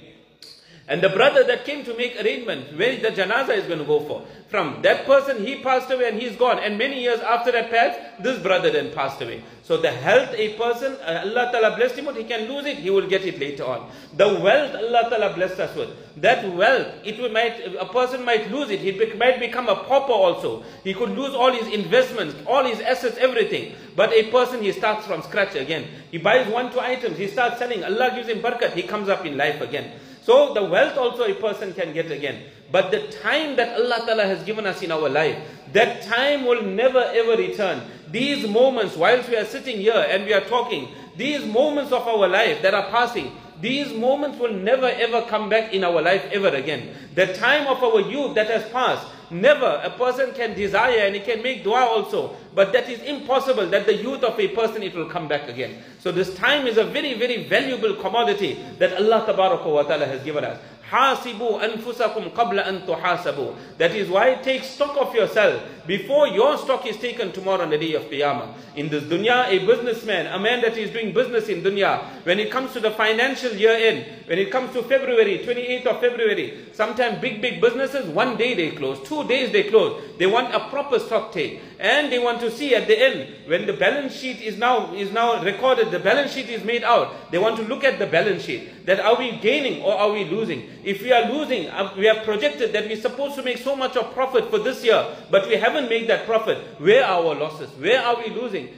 And 0.88 1.02
the 1.02 1.10
brother 1.10 1.44
that 1.46 1.66
came 1.66 1.84
to 1.86 1.98
make 1.98 2.16
arrangement 2.24 2.78
where 2.78 2.96
the 2.98 3.10
janaza 3.10 3.58
is 3.58 3.66
going 3.66 3.80
to 3.80 3.86
go 3.86 4.02
for. 4.02 4.24
From 4.50 4.84
that 4.84 5.08
person, 5.08 5.44
he 5.44 5.56
passed 5.64 5.90
away 5.90 6.10
and 6.10 6.22
he's 6.22 6.36
gone. 6.36 6.60
And 6.60 6.78
many 6.78 7.02
years 7.02 7.20
after 7.22 7.52
that 7.54 7.72
passed, 7.72 8.22
this 8.22 8.40
brother 8.40 8.70
then 8.70 8.94
passed 8.94 9.20
away. 9.20 9.44
So 9.64 9.78
the 9.78 9.90
health 9.90 10.30
a 10.36 10.54
person, 10.54 10.94
uh, 11.02 11.24
Allah 11.26 11.50
Ta'ala 11.52 11.76
blessed 11.76 11.96
him 11.96 12.06
with, 12.06 12.18
he 12.18 12.24
can 12.24 12.48
lose 12.48 12.68
it, 12.68 12.78
he 12.78 12.92
will 12.92 13.08
get 13.08 13.26
it 13.26 13.40
later 13.40 13.66
on. 13.66 13.90
The 14.16 14.28
wealth 14.28 14.76
Allah 14.76 15.10
Ta'ala 15.10 15.34
blessed 15.34 15.60
us 15.60 15.76
with. 15.76 15.90
That 16.22 16.54
wealth, 16.54 16.88
it 17.04 17.18
might, 17.34 17.60
a 17.80 17.86
person 17.88 18.24
might 18.24 18.52
lose 18.52 18.70
it. 18.70 18.80
He 18.80 18.92
might 19.16 19.40
become 19.40 19.68
a 19.68 19.76
pauper 19.76 20.14
also. 20.14 20.64
He 20.84 20.94
could 20.94 21.10
lose 21.10 21.34
all 21.34 21.52
his 21.52 21.68
investments, 21.74 22.36
all 22.46 22.64
his 22.64 22.80
assets, 22.80 23.18
everything. 23.18 23.74
But 23.96 24.14
a 24.14 24.30
person, 24.30 24.62
he 24.62 24.72
starts 24.72 25.08
from 25.08 25.24
scratch 25.24 25.56
again. 25.56 25.88
He 26.12 26.20
buys 26.20 26.48
one, 26.48 26.72
two 26.72 26.80
items, 26.80 27.18
he 27.18 27.26
starts 27.26 27.58
selling. 27.58 27.84
Allah 27.84 28.12
gives 28.14 28.30
him 28.30 28.40
barakat, 28.40 28.74
he 28.74 28.84
comes 28.84 29.10
up 29.10 29.26
in 29.26 29.36
life 29.36 29.62
again. 29.62 30.00
So 30.26 30.56
the 30.56 30.64
wealth 30.64 30.98
also 30.98 31.24
a 31.24 31.36
person 31.36 31.72
can 31.74 31.94
get 31.94 32.10
again. 32.10 32.46
But 32.72 32.90
the 32.90 33.08
time 33.22 33.56
that 33.58 33.80
Allah 33.80 34.02
Ta'ala 34.08 34.26
has 34.26 34.44
given 34.44 34.66
us 34.66 34.82
in 34.82 34.92
our 34.92 35.08
life, 35.08 35.38
that 35.72 36.02
time 36.02 36.46
will 36.46 36.64
never 36.64 36.98
ever 37.14 37.38
return. 37.38 37.84
These 38.10 38.50
moments, 38.50 38.96
whilst 38.98 39.30
we 39.30 39.38
are 39.38 39.46
sitting 39.46 39.78
here 39.78 39.94
and 40.10 40.26
we 40.26 40.34
are 40.34 40.42
talking, 40.42 40.90
these 41.16 41.46
moments 41.46 41.92
of 41.92 42.08
our 42.08 42.28
life 42.28 42.64
that 42.64 42.74
are 42.74 42.90
passing, 42.90 43.38
these 43.62 43.94
moments 43.94 44.40
will 44.40 44.52
never 44.52 44.88
ever 44.88 45.22
come 45.30 45.48
back 45.48 45.74
in 45.74 45.84
our 45.84 46.02
life 46.02 46.26
ever 46.34 46.50
again. 46.50 46.90
The 47.14 47.32
time 47.36 47.68
of 47.68 47.84
our 47.84 48.02
youth 48.02 48.34
that 48.34 48.48
has 48.48 48.68
passed, 48.72 49.06
Never. 49.30 49.82
A 49.84 49.90
person 49.90 50.34
can 50.34 50.54
desire 50.54 51.00
and 51.00 51.16
he 51.16 51.22
can 51.22 51.42
make 51.42 51.64
dua 51.64 51.86
also. 51.86 52.36
But 52.54 52.72
that 52.74 52.90
is 52.90 53.00
impossible 53.02 53.68
that 53.68 53.86
the 53.86 53.96
youth 53.96 54.24
of 54.24 54.40
a 54.40 54.48
person 54.50 54.84
it 54.84 54.96
will 54.96 55.10
come 55.10 55.28
back 55.28 55.50
again. 55.50 55.82
So 56.00 56.12
this 56.12 56.36
time 56.36 56.68
is 56.68 56.78
a 56.78 56.84
very, 56.84 57.14
very 57.16 57.48
valuable 57.48 57.96
commodity 57.96 58.64
that 58.80 58.94
Allah 58.94 59.26
wa 59.28 59.84
ta'ala 59.84 60.06
has 60.06 60.24
given 60.24 60.44
us. 60.44 60.60
Hasibu 60.90 61.60
anfusakum 61.60 62.32
qabla 62.32 62.68
an 62.68 62.82
tuhasabu. 62.82 63.56
That 63.80 63.92
is 63.96 64.08
why 64.08 64.36
take 64.36 64.64
stock 64.64 64.96
of 64.98 65.16
yourself 65.16 65.64
before 65.88 66.28
your 66.28 66.58
stock 66.58 66.86
is 66.86 66.98
taken 66.98 67.32
tomorrow 67.32 67.64
on 67.64 67.70
the 67.72 67.78
day 67.78 67.94
of 67.94 68.04
Qiyamah. 68.04 68.54
In 68.76 68.90
this 68.90 69.04
dunya, 69.04 69.48
a 69.48 69.66
businessman, 69.66 70.28
a 70.28 70.38
man 70.40 70.62
that 70.62 70.78
is 70.78 70.92
doing 70.92 71.14
business 71.14 71.48
in 71.50 71.62
dunya, 71.62 72.04
when 72.24 72.40
it 72.40 72.52
comes 72.52 72.74
to 72.74 72.80
the 72.80 72.92
financial 72.92 73.52
year 73.54 73.72
end, 73.72 74.06
when 74.28 74.38
it 74.38 74.52
comes 74.52 74.74
to 74.74 74.84
February, 74.84 75.40
28th 75.40 75.86
of 75.86 76.00
February, 76.02 76.66
sometimes 76.74 77.20
big, 77.22 77.42
big 77.42 77.62
businesses, 77.62 78.06
one 78.10 78.38
day 78.38 78.54
they 78.54 78.72
close, 78.72 79.00
two 79.08 79.24
days 79.28 79.52
they 79.52 79.64
close. 79.64 80.02
They 80.18 80.28
want 80.28 80.54
a 80.54 80.60
proper 80.70 81.00
stock 81.00 81.32
take. 81.32 81.62
And 81.80 82.12
they 82.12 82.20
want 82.20 82.40
to 82.42 82.50
see 82.50 82.74
at 82.74 82.88
the 82.88 82.98
end, 82.98 83.48
when 83.48 83.66
the 83.66 83.74
balance 83.74 84.16
sheet 84.16 84.42
is 84.42 84.58
now, 84.58 84.94
is 84.94 85.12
now 85.12 85.44
recorded, 85.44 85.92
the 85.92 86.00
balance 86.00 86.34
sheet 86.34 86.50
is 86.50 86.64
made 86.64 86.84
out, 86.84 87.32
they 87.32 87.38
want 87.38 87.58
to 87.58 87.64
look 87.64 87.84
at 87.84 88.00
the 88.00 88.08
balance 88.08 88.44
sheet. 88.44 88.86
That 88.86 89.00
are 89.00 89.18
we 89.18 89.38
gaining 89.38 89.82
or 89.82 89.94
are 89.94 90.12
we 90.12 90.26
losing? 90.26 90.70
If 90.86 91.02
we 91.02 91.12
are 91.12 91.32
losing, 91.32 91.68
uh, 91.68 91.92
we 91.98 92.06
have 92.06 92.24
projected 92.24 92.72
that 92.74 92.86
we're 92.86 93.02
supposed 93.02 93.34
to 93.38 93.42
make 93.42 93.58
so 93.58 93.76
much 93.76 93.98
of 93.98 94.14
profit 94.14 94.52
for 94.52 94.60
this 94.60 94.84
year, 94.84 95.04
but 95.32 95.48
we 95.48 95.56
haven't 95.56 95.90
made 95.90 96.08
that 96.10 96.28
profit. 96.28 96.60
Where 96.80 97.04
are 97.04 97.26
our 97.26 97.34
losses? 97.34 97.72
Where 97.80 98.04
are 98.04 98.18
we 98.18 98.30
losing? 98.30 98.70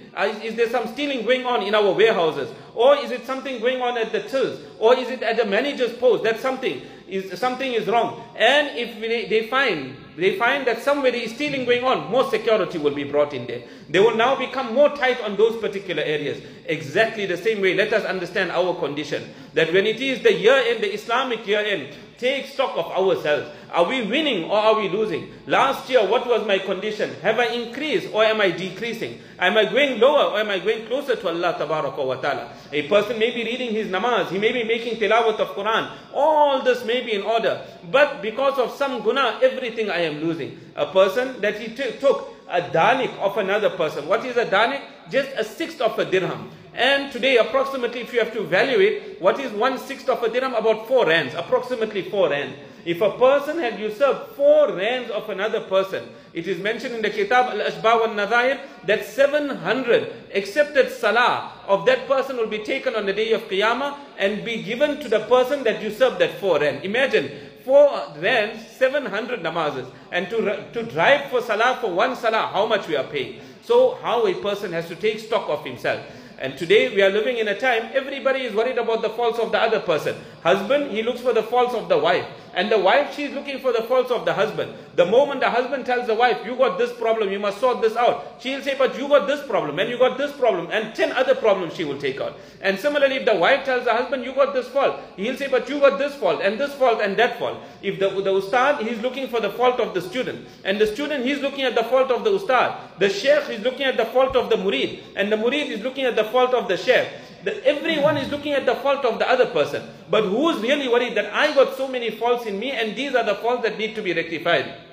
Is 0.42 0.56
there 0.56 0.70
some 0.70 0.88
stealing 0.88 1.26
going 1.26 1.46
on 1.46 1.64
in 1.64 1.76
our 1.76 1.92
warehouses? 1.92 2.50
Or 2.74 2.96
is 2.96 3.12
it 3.12 3.26
something 3.26 3.60
going 3.60 3.82
on 3.82 3.98
at 3.98 4.14
the 4.14 4.22
tills? 4.22 4.58
Or 4.80 4.98
is 4.98 5.10
it 5.10 5.22
at 5.22 5.36
the 5.36 5.46
manager's 5.46 5.98
post? 5.98 6.24
That's 6.24 6.42
something 6.42 6.82
is 7.10 7.38
something 7.38 7.74
is 7.74 7.88
wrong. 7.88 8.24
And 8.38 8.70
if 8.78 9.30
they 9.30 9.48
find 9.48 9.98
they 10.18 10.36
find 10.36 10.66
that 10.66 10.82
somebody 10.82 11.20
is 11.20 11.36
stealing 11.36 11.66
going 11.66 11.84
on, 11.84 12.10
more 12.12 12.28
security 12.30 12.80
will 12.80 12.96
be 12.96 13.04
brought 13.04 13.34
in 13.34 13.46
there. 13.46 13.62
They 13.88 14.00
will 14.00 14.16
now 14.16 14.36
become 14.36 14.74
more 14.74 14.90
tight 14.90 15.22
on 15.22 15.38
those 15.38 15.62
particular 15.62 16.02
areas. 16.02 16.42
Exactly 16.66 17.28
the 17.28 17.38
same 17.38 17.62
way, 17.62 17.76
let 17.76 17.94
us 17.94 18.04
understand 18.04 18.52
our 18.52 18.74
condition. 18.76 19.30
That 19.54 19.72
when 19.72 19.86
it 19.86 20.02
is 20.02 20.24
the 20.24 20.34
year 20.34 20.56
end, 20.56 20.84
the 20.84 20.92
Islamic 20.92 21.46
year 21.46 21.60
end, 21.60 21.96
take 22.18 22.48
stock 22.48 22.76
of 22.76 22.86
ourselves. 22.92 23.48
Are 23.72 23.86
we 23.86 24.02
winning 24.08 24.46
or 24.46 24.58
are 24.58 24.76
we 24.76 24.90
losing? 24.90 25.32
Last 25.46 25.90
year, 25.90 26.06
what 26.08 26.26
was 26.28 26.46
my 26.48 26.58
condition? 26.60 27.14
Have 27.22 27.38
I 27.40 27.48
increased 27.48 28.10
or 28.14 28.24
am 28.24 28.42
I 28.42 28.52
decreasing? 28.52 29.20
Am 29.40 29.58
I 29.58 29.66
going 29.66 30.00
lower 30.00 30.32
or 30.32 30.40
am 30.40 30.50
I 30.50 30.60
going 30.60 30.88
closer 30.88 31.16
to 31.16 31.28
Allah 31.28 31.56
wa 31.60 32.16
ta'ala? 32.16 32.54
A 32.72 32.88
person 32.88 33.20
may 33.20 33.32
be 33.32 33.44
reading 33.44 33.72
his 33.72 33.88
namaz, 33.88 34.30
he 34.30 34.40
may 34.40 34.52
be 34.52 34.64
making 34.64 34.96
tilawat 35.00 35.40
of 35.40 35.50
Quran. 35.50 35.92
All 36.14 36.64
this 36.64 36.84
may 36.86 37.02
be 37.06 37.14
in 37.14 37.22
order. 37.22 37.62
But 37.92 38.22
because 38.22 38.58
of 38.58 38.72
some 38.72 39.02
guna, 39.04 39.40
everything 39.42 39.90
I 39.90 40.00
am 40.08 40.22
losing. 40.22 40.60
A 40.76 40.88
person 40.88 41.40
that 41.42 41.60
he 41.60 41.74
took 41.76 42.34
a 42.50 42.62
danik 42.62 43.16
of 43.20 43.38
another 43.38 43.70
person. 43.70 44.08
What 44.08 44.26
is 44.26 44.38
a 44.38 44.46
danik? 44.46 44.82
Just 45.10 45.30
a 45.38 45.44
sixth 45.44 45.82
of 45.82 45.98
a 46.00 46.06
dirham. 46.06 46.50
And 46.74 47.12
today, 47.12 47.38
approximately, 47.38 48.02
if 48.02 48.14
you 48.14 48.20
have 48.20 48.32
to 48.34 48.44
evaluate, 48.44 49.20
what 49.20 49.40
is 49.40 49.52
one 49.52 49.78
sixth 49.80 50.08
of 50.10 50.22
a 50.22 50.30
dirham? 50.30 50.54
About 50.54 50.88
four 50.88 51.08
rands, 51.08 51.34
approximately 51.34 52.04
four 52.04 52.30
rands. 52.30 52.56
If 52.86 53.02
a 53.02 53.12
person 53.18 53.60
had 53.60 53.78
usurped 53.80 54.36
four 54.38 54.72
rands 54.72 55.12
of 55.12 55.30
another 55.30 55.60
person, 55.60 56.08
it 56.34 56.48
is 56.48 56.58
mentioned 56.58 56.96
in 56.96 57.02
the 57.02 57.10
Kitab 57.10 57.48
Al-Ashbah 57.48 57.84
wa 57.84 58.08
Nadhair 58.08 58.62
that 58.86 59.04
700 59.04 60.32
accepted 60.34 60.90
salah 60.94 61.52
of 61.68 61.86
that 61.86 62.08
person 62.08 62.38
will 62.38 62.48
be 62.48 62.60
taken 62.64 62.96
on 62.96 63.06
the 63.06 63.12
day 63.12 63.34
of 63.34 63.42
Qiyamah 63.50 63.98
and 64.18 64.46
be 64.46 64.64
given 64.64 65.02
to 65.02 65.10
the 65.10 65.20
person 65.22 65.66
that 65.66 65.82
usurped 65.82 66.20
that 66.20 66.40
four 66.40 66.60
rand. 66.60 66.86
Imagine, 66.86 67.30
four 67.68 68.14
rands, 68.18 68.66
700 68.78 69.42
namazes. 69.42 69.92
And 70.12 70.30
to, 70.30 70.72
to 70.72 70.84
drive 70.84 71.30
for 71.30 71.42
salah 71.42 71.78
for 71.82 71.92
one 71.92 72.16
salah, 72.16 72.48
how 72.48 72.66
much 72.66 72.88
we 72.88 72.96
are 72.96 73.04
paying. 73.04 73.42
So 73.62 73.96
how 73.96 74.26
a 74.26 74.34
person 74.36 74.72
has 74.72 74.88
to 74.88 74.96
take 74.96 75.20
stock 75.20 75.50
of 75.50 75.66
himself. 75.66 76.02
And 76.40 76.58
today 76.58 76.96
we 76.96 77.02
are 77.02 77.10
living 77.10 77.38
in 77.38 77.48
a 77.48 77.60
time, 77.60 77.90
everybody 77.94 78.42
is 78.42 78.56
worried 78.56 78.78
about 78.78 79.02
the 79.02 79.10
faults 79.10 79.40
of 79.40 79.52
the 79.52 79.60
other 79.60 79.82
person. 79.82 80.16
Husband, 80.44 80.92
he 80.92 81.04
looks 81.04 81.20
for 81.20 81.34
the 81.34 81.44
faults 81.44 81.74
of 81.74 81.90
the 81.90 81.98
wife. 81.98 82.26
And 82.54 82.72
the 82.72 82.80
wife, 82.80 83.14
she's 83.16 83.32
looking 83.32 83.60
for 83.60 83.74
the 83.74 83.84
faults 83.84 84.12
of 84.12 84.24
the 84.24 84.34
husband. 84.34 84.74
The 84.98 85.06
moment 85.06 85.42
the 85.42 85.50
husband 85.52 85.86
tells 85.86 86.08
the 86.08 86.16
wife, 86.16 86.44
you 86.44 86.56
got 86.56 86.80
this 86.80 86.92
problem, 86.92 87.32
you 87.32 87.38
must 87.38 87.60
sort 87.60 87.84
this 87.84 87.96
out, 87.96 88.38
she'll 88.40 88.64
say, 88.64 88.76
but 88.76 88.98
you 88.98 89.08
got 89.08 89.28
this 89.28 89.46
problem, 89.46 89.78
and 89.78 89.92
you 89.92 89.98
got 90.00 90.18
this 90.18 90.32
problem, 90.32 90.70
and 90.72 90.96
10 90.96 91.12
other 91.12 91.36
problems 91.36 91.76
she 91.76 91.84
will 91.84 92.00
take 92.00 92.20
out. 92.20 92.36
And 92.62 92.80
similarly, 92.80 93.18
if 93.18 93.26
the 93.26 93.36
wife 93.36 93.64
tells 93.64 93.86
the 93.86 93.94
husband, 93.94 94.26
you 94.26 94.34
got 94.34 94.56
this 94.56 94.68
fault, 94.70 95.00
he'll 95.16 95.38
say, 95.38 95.50
but 95.50 95.70
you 95.70 95.80
got 95.80 96.00
this 96.00 96.16
fault, 96.16 96.42
and 96.42 96.60
this 96.60 96.74
fault, 96.74 97.00
and 97.00 97.16
that 97.18 97.38
fault. 97.38 97.60
If 97.84 98.00
the, 98.00 98.10
the 98.10 98.34
ustad, 98.34 98.88
he's 98.88 99.00
looking 99.00 99.28
for 99.28 99.40
the 99.40 99.52
fault 99.52 99.80
of 99.80 99.94
the 99.94 100.02
student, 100.02 100.48
and 100.64 100.82
the 100.82 100.88
student, 100.88 101.26
he's 101.26 101.42
looking 101.42 101.62
at 101.62 101.76
the 101.76 101.84
fault 101.84 102.10
of 102.10 102.24
the 102.24 102.32
ustad. 102.32 102.76
The 102.98 103.10
sheikh 103.10 103.52
is 103.52 103.62
looking 103.62 103.86
at 103.86 103.98
the 103.98 104.06
fault 104.06 104.36
of 104.36 104.50
the 104.50 104.56
murid, 104.56 105.04
and 105.16 105.32
the 105.32 105.38
murid 105.38 105.70
is 105.70 105.82
looking 105.84 106.06
at 106.06 106.16
the 106.16 106.24
fault 106.24 106.56
of 106.56 106.68
the 106.68 106.76
sheikh 106.76 107.08
that 107.44 107.64
everyone 107.64 108.18
is 108.18 108.32
looking 108.32 108.54
at 108.54 108.66
the 108.66 108.74
fault 108.74 109.06
of 109.06 109.20
the 109.20 109.30
other 109.30 109.46
person. 109.46 109.88
But 110.10 110.24
who 110.24 110.50
is 110.50 110.60
really 110.60 110.88
worried 110.88 111.14
that 111.16 111.32
I 111.32 111.54
got 111.54 111.78
so 111.78 111.88
many 111.88 112.10
faults 112.10 112.48
in 112.48 112.58
me 112.58 112.72
and 112.72 112.96
these 112.96 113.14
are 113.14 113.24
the 113.24 113.36
faults 113.36 113.62
that 113.62 113.78
need 113.78 113.94
to 113.94 114.02
be 114.02 114.12
rectified? 114.12 114.87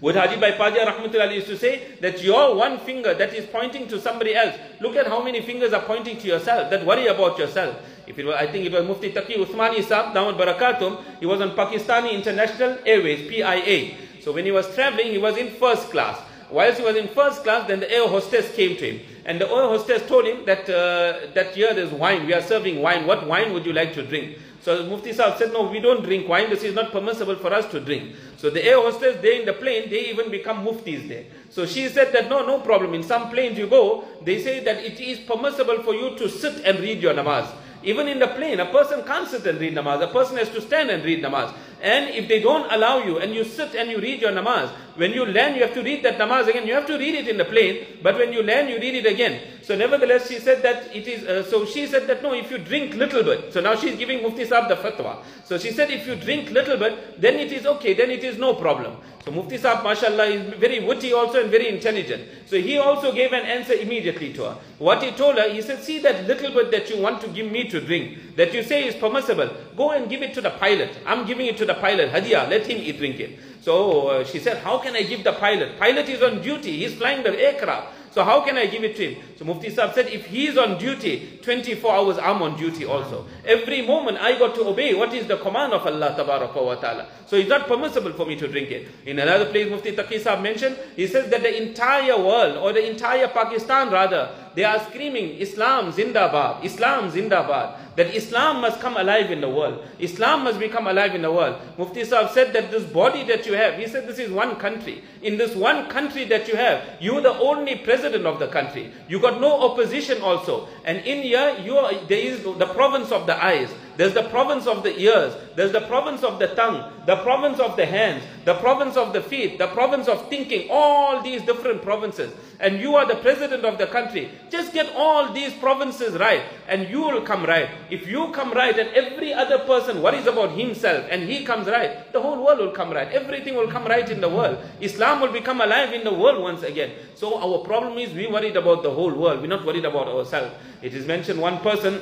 Would 0.00 0.16
Haji 0.16 0.36
Bhai 0.36 0.52
Padia 0.52 0.86
Rahmatullah 0.86 1.34
used 1.34 1.46
to 1.46 1.56
say 1.56 1.96
that 2.00 2.22
your 2.22 2.54
one 2.56 2.78
finger 2.78 3.14
that 3.14 3.32
is 3.34 3.46
pointing 3.46 3.88
to 3.88 4.00
somebody 4.00 4.34
else, 4.34 4.54
look 4.80 4.96
at 4.96 5.06
how 5.06 5.22
many 5.22 5.40
fingers 5.40 5.72
are 5.72 5.82
pointing 5.82 6.18
to 6.18 6.26
yourself, 6.26 6.70
that 6.70 6.84
worry 6.84 7.06
about 7.06 7.38
yourself. 7.38 7.76
If 8.06 8.18
it 8.18 8.26
I 8.26 8.46
think 8.46 8.66
it 8.66 8.72
was 8.72 8.86
Mufti 8.86 9.12
Taqi 9.12 9.36
Uthmani 9.36 9.82
Saab, 9.82 10.12
Damat 10.12 10.36
Barakatum, 10.38 11.02
he 11.20 11.26
was 11.26 11.40
on 11.40 11.52
Pakistani 11.52 12.12
International 12.12 12.78
Airways, 12.84 13.28
PIA. 13.28 13.94
So 14.22 14.32
when 14.32 14.44
he 14.44 14.50
was 14.50 14.72
traveling, 14.74 15.06
he 15.06 15.18
was 15.18 15.36
in 15.36 15.50
first 15.54 15.90
class. 15.90 16.20
Whilst 16.50 16.78
he 16.78 16.84
was 16.84 16.96
in 16.96 17.08
first 17.08 17.42
class, 17.42 17.66
then 17.66 17.80
the 17.80 17.90
air 17.90 18.06
hostess 18.06 18.54
came 18.54 18.76
to 18.76 18.92
him. 18.92 19.00
And 19.24 19.40
the 19.40 19.48
air 19.48 19.68
hostess 19.68 20.06
told 20.06 20.26
him 20.26 20.44
that, 20.44 20.68
uh, 20.68 21.32
that 21.34 21.54
here 21.54 21.72
there's 21.74 21.90
wine, 21.90 22.26
we 22.26 22.34
are 22.34 22.42
serving 22.42 22.80
wine. 22.80 23.06
What 23.06 23.26
wine 23.26 23.52
would 23.54 23.64
you 23.64 23.72
like 23.72 23.94
to 23.94 24.06
drink? 24.06 24.38
So 24.64 24.82
Mufti 24.86 25.12
Sahib 25.12 25.36
said, 25.36 25.52
no, 25.52 25.68
we 25.68 25.78
don't 25.78 26.02
drink 26.02 26.26
wine. 26.26 26.48
This 26.48 26.62
is 26.62 26.74
not 26.74 26.90
permissible 26.90 27.36
for 27.36 27.52
us 27.52 27.70
to 27.70 27.80
drink. 27.80 28.16
So 28.38 28.48
the 28.48 28.64
air 28.64 28.80
hostess, 28.80 29.20
they 29.20 29.40
in 29.40 29.44
the 29.44 29.52
plane, 29.52 29.90
they 29.90 30.08
even 30.08 30.30
become 30.30 30.64
muftis 30.64 31.06
there. 31.06 31.24
So 31.50 31.66
she 31.66 31.86
said 31.88 32.14
that, 32.14 32.30
no, 32.30 32.46
no 32.46 32.60
problem. 32.60 32.94
In 32.94 33.02
some 33.02 33.28
planes 33.28 33.58
you 33.58 33.66
go, 33.66 34.04
they 34.24 34.42
say 34.42 34.64
that 34.64 34.78
it 34.78 34.98
is 34.98 35.18
permissible 35.18 35.82
for 35.82 35.94
you 35.94 36.16
to 36.16 36.30
sit 36.30 36.64
and 36.64 36.80
read 36.80 37.02
your 37.02 37.12
namaz. 37.12 37.52
Even 37.82 38.08
in 38.08 38.18
the 38.18 38.28
plane, 38.28 38.58
a 38.58 38.72
person 38.72 39.04
can't 39.04 39.28
sit 39.28 39.46
and 39.46 39.60
read 39.60 39.74
namaz. 39.74 40.00
A 40.02 40.10
person 40.10 40.38
has 40.38 40.48
to 40.48 40.62
stand 40.62 40.88
and 40.88 41.04
read 41.04 41.22
namaz. 41.22 41.52
And 41.82 42.14
if 42.14 42.26
they 42.26 42.40
don't 42.40 42.72
allow 42.72 43.04
you 43.04 43.18
and 43.18 43.34
you 43.34 43.44
sit 43.44 43.74
and 43.74 43.90
you 43.90 43.98
read 43.98 44.22
your 44.22 44.32
namaz, 44.32 44.70
when 44.96 45.12
you 45.12 45.26
land, 45.26 45.56
you 45.56 45.62
have 45.62 45.74
to 45.74 45.82
read 45.82 46.02
that 46.04 46.16
namaz 46.16 46.48
again. 46.48 46.66
You 46.66 46.72
have 46.72 46.86
to 46.86 46.96
read 46.96 47.14
it 47.14 47.28
in 47.28 47.36
the 47.36 47.44
plane, 47.44 47.98
but 48.02 48.16
when 48.16 48.32
you 48.32 48.42
land, 48.42 48.70
you 48.70 48.78
read 48.78 48.94
it 48.94 49.04
again. 49.04 49.42
So 49.64 49.74
nevertheless, 49.74 50.28
she 50.28 50.40
said 50.40 50.62
that 50.62 50.94
it 50.94 51.08
is, 51.08 51.24
uh, 51.24 51.42
so 51.42 51.64
she 51.64 51.86
said 51.86 52.06
that 52.06 52.22
no, 52.22 52.34
if 52.34 52.50
you 52.50 52.58
drink 52.58 52.94
little 52.94 53.22
bit, 53.22 53.50
so 53.50 53.62
now 53.62 53.74
she's 53.74 53.96
giving 53.96 54.22
Mufti 54.22 54.44
Saab 54.44 54.68
the 54.68 54.76
fatwa. 54.76 55.22
So 55.44 55.56
she 55.56 55.70
said 55.70 55.90
if 55.90 56.06
you 56.06 56.16
drink 56.16 56.50
little 56.50 56.76
bit, 56.76 57.18
then 57.18 57.36
it 57.36 57.50
is 57.50 57.64
okay, 57.64 57.94
then 57.94 58.10
it 58.10 58.22
is 58.24 58.36
no 58.36 58.54
problem. 58.54 58.98
So 59.24 59.30
Mufti 59.30 59.56
Saab, 59.56 59.82
mashallah, 59.82 60.26
is 60.26 60.54
very 60.60 60.84
witty 60.84 61.14
also 61.14 61.40
and 61.40 61.50
very 61.50 61.68
intelligent. 61.68 62.28
So 62.44 62.60
he 62.60 62.76
also 62.76 63.10
gave 63.10 63.32
an 63.32 63.46
answer 63.46 63.72
immediately 63.72 64.34
to 64.34 64.42
her. 64.42 64.58
What 64.78 65.02
he 65.02 65.12
told 65.12 65.38
her, 65.38 65.48
he 65.48 65.62
said, 65.62 65.82
see 65.82 65.98
that 66.00 66.26
little 66.26 66.52
bit 66.52 66.70
that 66.70 66.90
you 66.90 67.00
want 67.00 67.22
to 67.22 67.28
give 67.28 67.50
me 67.50 67.66
to 67.70 67.80
drink, 67.80 68.36
that 68.36 68.52
you 68.52 68.62
say 68.62 68.86
is 68.86 68.94
permissible, 68.96 69.48
go 69.78 69.92
and 69.92 70.10
give 70.10 70.20
it 70.20 70.34
to 70.34 70.42
the 70.42 70.50
pilot. 70.50 70.90
I'm 71.06 71.26
giving 71.26 71.46
it 71.46 71.56
to 71.56 71.64
the 71.64 71.74
pilot, 71.74 72.12
Hadiya, 72.12 72.50
let 72.50 72.66
him 72.66 72.82
eat, 72.82 72.98
drink 72.98 73.18
it. 73.18 73.38
So 73.62 74.08
uh, 74.08 74.24
she 74.24 74.40
said, 74.40 74.58
how 74.58 74.76
can 74.76 74.94
I 74.94 75.04
give 75.04 75.24
the 75.24 75.32
pilot? 75.32 75.78
Pilot 75.78 76.06
is 76.10 76.22
on 76.22 76.42
duty, 76.42 76.80
he's 76.80 76.94
flying 76.94 77.22
the 77.22 77.30
aircraft. 77.40 77.94
So 78.14 78.22
how 78.22 78.42
can 78.42 78.56
I 78.56 78.66
give 78.66 78.84
it 78.84 78.94
to 78.98 79.10
him? 79.10 79.22
So 79.36 79.44
Mufti 79.44 79.70
Saab 79.70 79.92
said, 79.92 80.06
if 80.06 80.26
he 80.26 80.46
is 80.46 80.56
on 80.56 80.78
duty, 80.78 81.40
24 81.42 81.92
hours 81.92 82.16
I'm 82.16 82.42
on 82.42 82.56
duty 82.56 82.84
also. 82.84 83.26
Every 83.44 83.82
moment 83.82 84.18
I 84.18 84.38
got 84.38 84.54
to 84.54 84.68
obey 84.68 84.94
what 84.94 85.12
is 85.12 85.26
the 85.26 85.36
command 85.36 85.72
of 85.72 85.84
Allah 85.84 86.14
wa 86.16 86.74
ta'ala. 86.76 87.08
So 87.26 87.34
it's 87.34 87.48
not 87.48 87.66
permissible 87.66 88.12
for 88.12 88.24
me 88.24 88.36
to 88.36 88.46
drink 88.46 88.70
it. 88.70 88.86
In 89.04 89.18
another 89.18 89.46
place 89.46 89.68
Mufti 89.68 89.96
Taqi 89.96 90.20
Saab 90.22 90.42
mentioned, 90.42 90.78
he 90.94 91.08
says 91.08 91.28
that 91.28 91.42
the 91.42 91.60
entire 91.60 92.16
world 92.16 92.56
or 92.56 92.72
the 92.72 92.88
entire 92.88 93.26
Pakistan 93.26 93.90
rather, 93.90 94.30
they 94.54 94.64
are 94.64 94.78
screaming 94.88 95.38
Islam 95.38 95.92
Zindabad, 95.92 96.64
Islam 96.64 97.10
Zindabad 97.10 97.76
that 97.96 98.14
Islam 98.14 98.60
must 98.60 98.80
come 98.80 98.96
alive 98.96 99.30
in 99.30 99.40
the 99.40 99.48
world. 99.48 99.84
Islam 99.98 100.44
must 100.44 100.58
become 100.58 100.86
alive 100.86 101.14
in 101.14 101.22
the 101.22 101.30
world. 101.30 101.60
Mufti 101.78 102.02
Saab 102.02 102.30
said 102.32 102.52
that 102.52 102.70
this 102.70 102.84
body 102.84 103.24
that 103.24 103.46
you 103.46 103.54
have, 103.54 103.78
he 103.78 103.86
said 103.86 104.06
this 104.08 104.18
is 104.18 104.30
one 104.30 104.56
country. 104.56 105.04
In 105.22 105.36
this 105.38 105.54
one 105.54 105.88
country 105.88 106.24
that 106.26 106.48
you 106.48 106.56
have, 106.56 106.84
you 107.00 107.14
are 107.18 107.20
the 107.20 107.34
only 107.38 107.76
president 107.76 108.26
of 108.26 108.38
the 108.38 108.48
country. 108.48 108.92
You 109.08 109.20
got 109.20 109.40
no 109.40 109.70
opposition 109.70 110.22
also. 110.22 110.68
And 110.84 110.98
in 110.98 111.22
here, 111.22 111.56
you 111.62 111.76
are, 111.76 111.94
there 112.08 112.18
is 112.18 112.42
the 112.42 112.66
province 112.74 113.12
of 113.12 113.26
the 113.26 113.42
eyes. 113.42 113.70
There's 113.96 114.14
the 114.14 114.24
province 114.24 114.66
of 114.66 114.82
the 114.82 114.98
ears. 114.98 115.34
There's 115.54 115.72
the 115.72 115.82
province 115.82 116.22
of 116.22 116.38
the 116.38 116.48
tongue. 116.48 116.92
The 117.06 117.16
province 117.16 117.60
of 117.60 117.76
the 117.76 117.86
hands. 117.86 118.24
The 118.44 118.54
province 118.54 118.96
of 118.96 119.12
the 119.12 119.22
feet. 119.22 119.58
The 119.58 119.68
province 119.68 120.08
of 120.08 120.28
thinking. 120.28 120.68
All 120.70 121.22
these 121.22 121.42
different 121.42 121.82
provinces. 121.82 122.34
And 122.58 122.80
you 122.80 122.96
are 122.96 123.06
the 123.06 123.16
president 123.16 123.64
of 123.64 123.78
the 123.78 123.86
country. 123.86 124.30
Just 124.50 124.72
get 124.72 124.92
all 124.96 125.32
these 125.32 125.52
provinces 125.54 126.14
right. 126.18 126.42
And 126.66 126.88
you 126.88 127.02
will 127.02 127.22
come 127.22 127.44
right. 127.44 127.70
If 127.90 128.08
you 128.08 128.32
come 128.32 128.52
right 128.52 128.76
and 128.76 128.88
every 128.90 129.32
other 129.32 129.60
person 129.60 130.02
worries 130.02 130.26
about 130.26 130.58
himself 130.58 131.06
and 131.10 131.22
he 131.22 131.44
comes 131.44 131.68
right, 131.68 132.12
the 132.12 132.20
whole 132.20 132.44
world 132.44 132.58
will 132.58 132.72
come 132.72 132.90
right. 132.90 133.08
Everything 133.12 133.54
will 133.54 133.68
come 133.68 133.84
right 133.84 134.08
in 134.08 134.20
the 134.20 134.28
world. 134.28 134.58
Islam 134.80 135.20
will 135.20 135.32
become 135.32 135.60
alive 135.60 135.92
in 135.92 136.02
the 136.02 136.12
world 136.12 136.42
once 136.42 136.62
again. 136.62 136.92
So 137.14 137.38
our 137.38 137.58
problem 137.64 137.98
is 137.98 138.12
we 138.12 138.26
worried 138.26 138.56
about 138.56 138.82
the 138.82 138.90
whole 138.90 139.14
world. 139.14 139.40
We're 139.40 139.46
not 139.46 139.64
worried 139.64 139.84
about 139.84 140.08
ourselves. 140.08 140.52
It 140.82 140.94
is 140.94 141.06
mentioned 141.06 141.40
one 141.40 141.58
person 141.60 142.00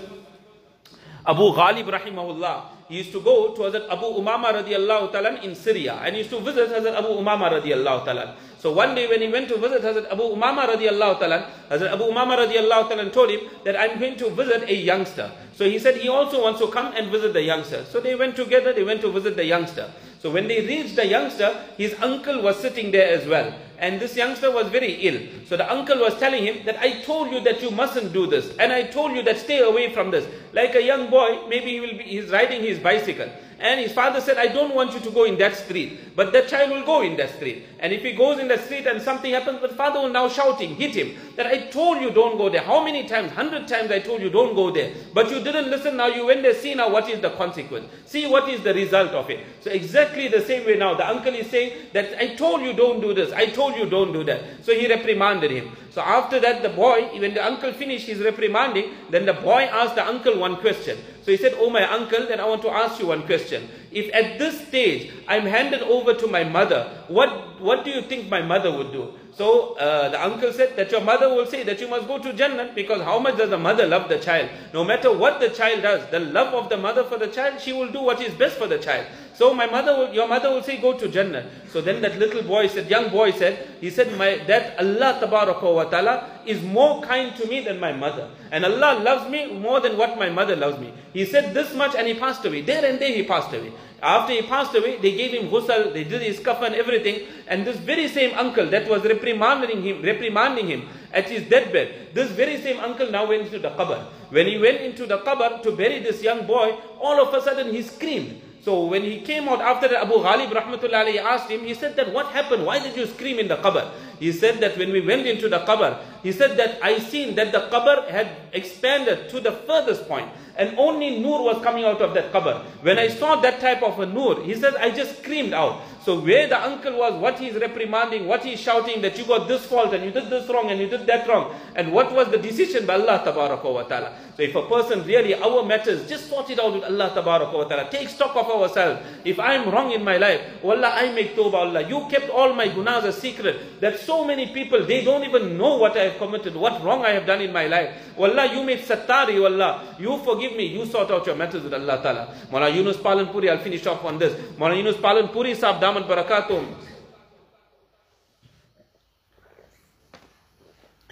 Abu 1.25 1.55
Ghalib 1.55 1.87
rahimahullah, 1.87 2.63
he 2.89 2.99
used 2.99 3.13
to 3.13 3.21
go 3.21 3.55
to 3.55 3.63
Hazrat 3.63 3.89
Abu 3.89 4.07
Umama 4.07 4.53
radiallahu 4.53 5.13
ta'ala 5.13 5.41
in 5.43 5.55
Syria 5.55 6.01
and 6.05 6.15
he 6.17 6.23
used 6.23 6.31
to 6.31 6.41
visit 6.41 6.69
Hazrat 6.69 6.95
Abu 6.99 7.09
Umama 7.09 7.49
radiallahu 7.49 8.05
ta'ala. 8.05 8.37
So 8.59 8.73
one 8.73 8.95
day 8.95 9.09
when 9.09 9.21
he 9.23 9.29
went 9.29 9.49
to 9.49 9.57
visit 9.57 9.83
Hazrat 9.83 10.11
Abu 10.11 10.23
Umama 10.23 10.67
radiallahu 10.67 11.19
ta'ala, 11.21 11.47
Hazrat 11.71 11.93
Abu 11.93 12.05
Umama 12.05 12.37
radiallahu 12.37 12.89
ta'ala 12.89 13.11
told 13.11 13.31
him 13.31 13.41
that 13.65 13.79
I'm 13.79 13.99
going 14.01 14.17
to 14.17 14.31
visit 14.31 14.69
a 14.69 14.75
youngster. 14.75 15.31
So 15.55 15.65
he 15.65 15.79
said 15.79 15.97
he 15.97 16.09
also 16.09 16.43
wants 16.43 16.61
to 16.61 16.67
come 16.69 16.93
and 16.97 17.11
visit 17.11 17.33
the 17.33 17.43
youngster. 17.43 17.85
So 17.85 18.01
they 18.01 18.15
went 18.17 18.35
together, 18.35 18.73
they 18.73 18.85
went 18.85 19.01
to 19.03 19.13
visit 19.13 19.37
the 19.37 19.45
youngster. 19.45 19.91
So 20.19 20.31
when 20.31 20.49
they 20.49 20.67
reached 20.67 20.97
the 20.97 21.07
youngster, 21.07 21.55
his 21.77 21.95
uncle 22.01 22.43
was 22.43 22.59
sitting 22.59 22.91
there 22.91 23.09
as 23.09 23.27
well 23.27 23.55
and 23.83 24.01
this 24.01 24.17
youngster 24.17 24.51
was 24.51 24.69
very 24.69 24.93
ill. 25.09 25.21
So 25.47 25.57
the 25.57 25.71
uncle 25.71 25.99
was 25.99 26.17
telling 26.19 26.45
him 26.45 26.65
that 26.65 26.79
I 26.79 27.03
told 27.03 27.33
you 27.33 27.41
that 27.41 27.61
you 27.61 27.71
mustn't 27.73 28.13
do 28.13 28.27
this, 28.27 28.57
and 28.59 28.73
I 28.73 28.85
told 28.85 29.13
you 29.13 29.23
that 29.25 29.39
stay 29.39 29.59
away 29.59 29.93
from 29.93 30.11
this. 30.11 30.27
Like 30.53 30.77
a 30.77 30.83
young 30.83 31.11
boy, 31.11 31.49
maybe 31.49 31.73
he 31.73 31.81
will 31.81 31.99
be 31.99 32.05
he's 32.05 32.31
riding 32.31 32.63
his 32.63 32.79
bicycle, 32.79 33.29
and 33.63 33.79
his 33.79 33.93
father 33.93 34.21
said, 34.21 34.39
I 34.39 34.49
don't 34.49 34.75
want 34.75 34.93
you 34.93 34.99
to 34.99 35.11
go 35.11 35.23
in 35.23 35.39
that 35.39 35.55
street. 35.55 36.17
But 36.17 36.33
that 36.33 36.49
child 36.49 36.73
will 36.73 36.85
go 36.85 37.03
in 37.03 37.17
that 37.19 37.31
street. 37.37 37.65
And 37.79 37.93
if 37.93 38.03
he 38.03 38.13
goes 38.13 38.41
in 38.41 38.49
the 38.49 38.59
street 38.59 38.89
and 38.89 39.01
something 39.01 39.33
happens, 39.33 39.61
the 39.61 39.69
father 39.69 40.01
will 40.01 40.09
now 40.09 40.29
shouting, 40.29 40.75
hit 40.75 40.97
him, 40.97 41.17
that 41.37 41.47
I 41.47 41.69
told 41.69 42.03
you 42.03 42.11
don't 42.11 42.39
go 42.39 42.49
there. 42.49 42.63
How 42.63 42.83
many 42.85 43.07
times? 43.07 43.31
Hundred 43.31 43.69
times 43.69 43.93
I 43.93 44.01
told 44.01 44.21
you 44.21 44.31
don't 44.31 44.57
go 44.57 44.73
there. 44.73 44.93
But 45.15 45.31
you 45.31 45.45
didn't 45.45 45.71
listen. 45.71 45.97
Now 45.97 46.09
you 46.09 46.27
went 46.27 46.43
there. 46.43 46.55
See 46.55 46.75
now 46.75 46.91
what 46.91 47.09
is 47.09 47.21
the 47.21 47.31
consequence. 47.31 47.87
See 48.05 48.27
what 48.27 48.49
is 48.49 48.65
the 48.65 48.75
result 48.75 49.13
of 49.13 49.31
it. 49.31 49.47
So 49.61 49.71
exactly 49.71 50.27
the 50.27 50.41
same 50.41 50.67
way 50.67 50.77
now. 50.77 50.95
The 50.95 51.09
uncle 51.09 51.33
is 51.33 51.47
saying 51.47 51.87
that 51.93 52.21
I 52.21 52.35
told 52.35 52.63
you 52.63 52.73
don't 52.73 53.01
do 53.01 53.15
this. 53.15 53.33
I 53.33 53.47
told 53.47 53.72
you 53.77 53.89
don't 53.89 54.13
do 54.13 54.25
that. 54.25 54.65
So 54.65 54.75
he 54.75 54.89
reprimanded 54.89 55.51
him. 55.51 55.77
So 55.91 56.01
after 56.01 56.41
that, 56.41 56.63
the 56.63 56.71
boy, 56.71 57.09
when 57.19 57.35
the 57.35 57.45
uncle 57.45 57.73
finished 57.73 58.07
his 58.07 58.21
reprimanding, 58.21 58.93
then 59.11 59.27
the 59.27 59.35
boy 59.35 59.63
asked 59.63 59.95
the 59.95 60.07
uncle 60.07 60.39
one 60.39 60.57
question. 60.57 60.99
So 61.23 61.31
he 61.31 61.37
said, 61.37 61.55
Oh 61.59 61.71
my 61.71 61.85
uncle, 61.91 62.27
then 62.27 62.41
I 62.41 62.47
want 62.47 62.63
to 62.63 62.71
ask 62.71 62.99
you 63.01 63.07
one 63.09 63.25
question. 63.27 63.69
If 63.91 64.13
at 64.15 64.39
this 64.39 64.67
stage 64.69 65.13
I'm 65.29 65.47
handed 65.47 65.83
over 65.83 66.15
to 66.15 66.27
my 66.27 66.45
mother, 66.45 66.91
what, 67.09 67.61
what 67.61 67.85
do 67.85 67.91
you 67.91 68.03
think 68.03 68.29
my 68.31 68.43
mother 68.43 68.73
would 68.77 68.93
do? 68.93 69.13
So 69.35 69.75
uh, 69.77 70.11
the 70.11 70.23
uncle 70.23 70.53
said 70.53 70.77
that 70.77 70.91
your 70.91 71.01
mother 71.01 71.29
will 71.29 71.47
say 71.47 71.63
that 71.63 71.81
you 71.81 71.89
must 71.89 72.07
go 72.07 72.19
to 72.19 72.33
Jannah 72.35 72.71
because 72.75 73.01
how 73.01 73.19
much 73.19 73.39
does 73.39 73.49
the 73.49 73.59
mother 73.59 73.87
love 73.87 74.09
the 74.09 74.19
child? 74.19 74.51
No 74.75 74.85
matter 74.85 75.11
what 75.11 75.41
the 75.41 75.49
child 75.49 75.83
does, 75.83 76.05
the 76.11 76.21
love 76.21 76.53
of 76.53 76.69
the 76.69 76.77
mother 76.77 77.05
for 77.05 77.17
the 77.17 77.29
child, 77.29 77.61
she 77.61 77.73
will 77.73 77.91
do 77.91 78.03
what 78.03 78.21
is 78.21 78.35
best 78.35 78.57
for 78.57 78.67
the 78.67 78.79
child. 78.79 79.07
So 79.35 79.55
my 79.55 79.67
mother 79.67 79.97
will, 79.97 80.13
your 80.13 80.29
mother 80.29 80.51
will 80.51 80.63
say, 80.63 80.81
go 80.81 80.99
to 80.99 81.09
Jannah. 81.09 81.47
So 81.69 81.81
then 81.81 82.03
that 82.03 82.19
little 82.19 82.43
boy 82.43 82.67
said, 82.67 82.91
young 82.91 83.11
boy 83.11 83.33
said, 83.33 83.67
he 83.81 83.89
said, 83.89 84.17
my, 84.19 84.37
that 84.47 84.79
Allah 84.79 85.19
wa 85.23 85.85
ta'ala 85.85 86.41
is 86.45 86.63
more 86.63 87.03
kind 87.03 87.35
to 87.37 87.47
me 87.47 87.61
than 87.61 87.81
my 87.81 87.93
mother. 87.93 88.29
And 88.51 88.65
Allah 88.65 89.01
loves 89.03 89.31
me 89.31 89.53
more 89.53 89.81
than 89.81 89.97
what 89.97 90.19
my 90.19 90.29
mother 90.29 90.55
loves 90.55 90.79
me. 90.79 90.93
He 91.13 91.25
said 91.25 91.55
this 91.55 91.75
much 91.75 91.95
and 91.95 92.07
he 92.07 92.15
passed 92.15 92.45
away. 92.45 92.61
There 92.61 92.85
and 92.85 93.01
there 93.01 93.15
he 93.15 93.23
passed 93.23 93.53
away. 93.55 93.73
After 94.03 94.33
he 94.35 94.43
passed 94.43 94.75
away, 94.75 94.99
they 94.99 95.13
gave 95.13 95.31
him 95.33 95.49
ghusl, 95.49 95.93
they 95.95 96.03
did 96.03 96.23
his 96.23 96.41
kafan, 96.41 96.75
everything. 96.75 97.27
And 97.47 97.65
this 97.65 97.77
very 97.77 98.09
same 98.09 98.37
uncle 98.37 98.69
that 98.71 98.89
was 98.89 99.05
reprimanding 99.05 99.81
him, 99.81 100.03
reprimanding 100.03 100.67
him 100.67 100.89
at 101.13 101.29
his 101.29 101.49
deathbed, 101.49 102.13
this 102.13 102.31
very 102.33 102.61
same 102.61 102.81
uncle 102.81 103.11
now 103.11 103.29
went 103.29 103.43
into 103.43 103.61
the 103.61 103.71
qabr. 103.71 104.05
When 104.31 104.47
he 104.47 104.59
went 104.59 104.81
into 104.81 105.07
the 105.07 105.19
qabr 105.19 105.63
to 105.63 105.71
bury 105.77 106.01
this 106.01 106.21
young 106.23 106.47
boy, 106.47 106.77
all 107.01 107.21
of 107.25 107.33
a 107.33 107.41
sudden 107.41 107.73
he 107.73 107.83
screamed. 107.83 108.43
So 108.63 108.87
when 108.87 109.03
he 109.03 109.19
came 109.21 109.49
out 109.49 109.61
after 109.61 109.93
Abu 109.97 110.15
Ghalib 110.23 110.55
rahmatullah 110.55 111.19
asked 111.19 111.51
him, 111.51 111.65
he 111.65 111.75
said 111.75 111.97
that 111.97 112.13
what 112.13 112.27
happened? 112.27 112.65
Why 112.65 112.79
did 112.79 112.97
you 112.97 113.07
scream 113.07 113.41
in 113.41 113.49
the 113.49 113.57
qabr? 113.57 113.91
He 114.23 114.31
said 114.31 114.61
that 114.61 114.79
when 114.79 114.93
we 114.93 115.01
went 115.01 115.27
into 115.27 115.49
the 115.49 115.59
qabr, 115.59 115.99
he 116.23 116.31
said 116.31 116.57
that 116.57 116.79
I 116.81 117.01
seen 117.01 117.35
that 117.35 117.51
the 117.51 117.63
qabr 117.73 118.09
had 118.09 118.29
expanded 118.53 119.29
to 119.31 119.41
the 119.41 119.51
furthest 119.51 120.07
point 120.07 120.31
and 120.57 120.79
only 120.79 121.19
nur 121.19 121.43
was 121.43 121.63
coming 121.65 121.85
out 121.85 122.01
of 122.01 122.15
that 122.15 122.33
qabr. 122.33 122.63
When 122.83 122.99
I 122.99 123.09
saw 123.09 123.41
that 123.41 123.59
type 123.59 123.83
of 123.83 123.99
a 123.99 124.07
nur, 124.07 124.43
he 124.43 124.55
said 124.55 124.77
I 124.77 124.91
just 124.91 125.19
screamed 125.19 125.55
out. 125.55 125.81
So 126.05 126.21
where 126.21 126.49
the 126.49 126.61
uncle 126.61 126.99
was, 126.99 127.15
what 127.21 127.39
he's 127.39 127.55
reprimanding, 127.55 128.27
what 128.27 128.45
he's 128.45 128.61
shouting 128.61 129.03
that 129.03 129.17
you 129.19 129.25
got 129.25 129.49
this 129.49 129.65
fault 129.67 129.95
and 129.95 130.05
you 130.05 130.11
did 130.11 130.31
this 130.31 130.49
wrong 130.49 130.71
and 130.71 130.81
you 130.81 130.89
did 130.89 131.07
that 131.07 131.29
wrong. 131.29 131.55
And 131.75 131.93
what 131.93 132.13
was 132.13 132.29
the 132.31 132.39
decision 132.39 132.87
by 132.87 132.95
Allah 132.95 133.23
wa 133.25 133.83
ta'ala. 133.83 134.13
So 134.37 134.43
if 134.43 134.55
a 134.55 134.63
person 134.67 135.05
really, 135.05 135.35
our 135.35 135.65
matters, 135.65 136.09
just 136.09 136.29
sort 136.29 136.51
it 136.51 136.59
out 136.59 136.75
with 136.75 136.85
Allah 136.85 137.13
wa 137.15 137.65
ta'ala. 137.65 137.89
Take 137.91 138.09
stock 138.09 138.35
of 138.35 138.47
ourselves. 138.51 139.01
If 139.25 139.39
I'm 139.39 139.71
wrong 139.71 139.93
in 139.93 140.03
my 140.03 140.17
life, 140.17 140.41
Wallah, 140.63 140.91
I 140.95 141.13
make 141.13 141.37
tawbah 141.37 141.71
Allah. 141.71 141.89
You 141.89 142.07
kept 142.11 142.31
all 142.31 142.53
my 142.53 142.69
gunas 142.69 143.05
a 143.05 143.13
secret. 143.13 143.81
That 143.81 144.01
so 144.01 144.12
many 144.25 144.47
people, 144.53 144.85
they 144.85 145.03
don't 145.03 145.25
even 145.25 145.57
know 145.57 145.77
what 145.79 145.97
I 145.97 146.05
have 146.11 146.19
committed, 146.19 146.55
what 146.55 146.85
wrong 146.85 147.05
I 147.05 147.11
have 147.11 147.27
done 147.27 147.41
in 147.41 147.53
my 147.53 147.67
life. 147.67 148.17
Wallah, 148.17 148.53
you 148.53 148.63
made 148.63 148.81
sattari, 148.81 149.41
Wallah. 149.41 149.97
You 149.99 150.19
forgive 150.19 150.57
me. 150.57 150.67
You 150.67 150.85
sort 150.87 151.11
out 151.11 151.27
your 151.27 151.37
matters 151.37 151.63
with 151.63 151.75
Allah 151.75 152.01
ta'ala. 152.03 152.35
Mawlana 152.51 152.75
Yunus 152.77 152.97
Palanpuri, 152.99 153.51
I'll 153.51 153.65
finish 153.65 153.87
off 153.87 154.05
on 154.05 154.19
this. 154.19 154.35
Mawlana 154.59 154.77
Yunus 154.77 154.97
Palanpuri, 154.97 155.57
Sahib 155.57 155.81
Daman 155.81 156.05
Barakatum. 156.05 156.67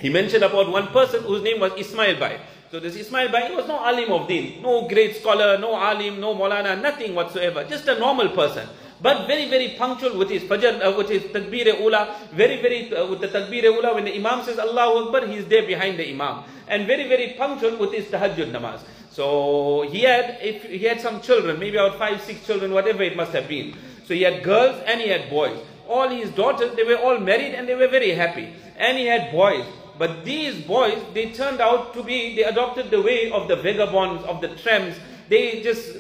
He 0.01 0.09
mentioned 0.09 0.43
about 0.45 0.71
one 0.71 0.89
person 0.89 1.23
whose 1.25 1.43
name 1.43 1.61
was 1.61 1.73
Ismail 1.77 2.19
Bhai. 2.19 2.41
So 2.71 2.81
this 2.81 2.97
Ismail 2.97 3.31
Bhai 3.31 3.49
he 3.49 3.55
was 3.55 3.67
no 3.67 3.79
alim 3.79 4.13
of 4.13 4.29
deen, 4.29 4.63
no 4.63 4.89
great 4.89 5.17
scholar, 5.17 5.59
no 5.59 5.75
alim, 5.75 6.21
no 6.21 6.35
maulana, 6.35 6.81
nothing 6.81 7.15
whatsoever, 7.15 7.65
just 7.65 7.87
a 7.89 7.99
normal 7.99 8.29
person. 8.31 8.67
But 9.03 9.27
very, 9.27 9.49
very 9.49 9.77
punctual 9.79 10.19
with 10.19 10.29
his 10.29 10.43
fajr, 10.43 10.85
uh, 10.85 10.97
with 10.97 11.09
his 11.09 11.23
takbir 11.23 11.81
ula, 11.81 12.17
very, 12.33 12.61
very, 12.61 12.95
uh, 12.95 13.07
with 13.07 13.21
the 13.21 13.29
takbir 13.29 13.65
ula, 13.65 13.95
when 13.95 14.05
the 14.05 14.15
imam 14.15 14.45
says 14.45 14.59
Allahu 14.59 15.07
Akbar, 15.07 15.27
he's 15.27 15.47
there 15.47 15.67
behind 15.67 15.99
the 15.99 16.09
imam. 16.11 16.45
And 16.69 16.87
very, 16.87 17.09
very 17.09 17.35
punctual 17.39 17.79
with 17.79 17.93
his 17.93 18.07
tahajjud 18.07 18.53
namaz. 18.53 18.81
So 19.11 19.89
he 19.91 20.03
had, 20.03 20.39
if 20.43 20.65
he 20.65 20.79
had 20.85 21.01
some 21.01 21.21
children, 21.21 21.59
maybe 21.59 21.77
about 21.77 21.99
five, 21.99 22.21
six 22.23 22.47
children, 22.47 22.73
whatever 22.73 23.03
it 23.03 23.17
must 23.17 23.33
have 23.33 23.49
been. 23.49 23.75
So 24.05 24.15
he 24.15 24.23
had 24.23 24.43
girls 24.43 24.81
and 24.87 25.01
he 25.01 25.09
had 25.09 25.31
boys. 25.31 25.59
All 25.89 26.09
his 26.09 26.31
daughters, 26.31 26.77
they 26.77 26.85
were 26.85 26.97
all 26.97 27.19
married 27.19 27.55
and 27.55 27.69
they 27.69 27.75
were 27.75 27.89
very 27.89 28.13
happy. 28.13 28.53
And 28.77 28.99
he 28.99 29.07
had 29.07 29.33
boys. 29.33 29.65
But 29.99 30.25
these 30.25 30.65
boys, 30.65 30.99
they 31.13 31.33
turned 31.33 31.61
out 31.61 31.93
to 31.95 32.03
be, 32.03 32.37
they 32.37 32.45
adopted 32.45 32.91
the 32.91 33.03
way 33.03 33.31
of 33.31 33.49
the 33.49 33.57
vagabonds, 33.57 34.25
of 34.25 34.41
the 34.41 34.49
tramps. 34.49 34.99
They 35.31 35.63
just, 35.63 35.95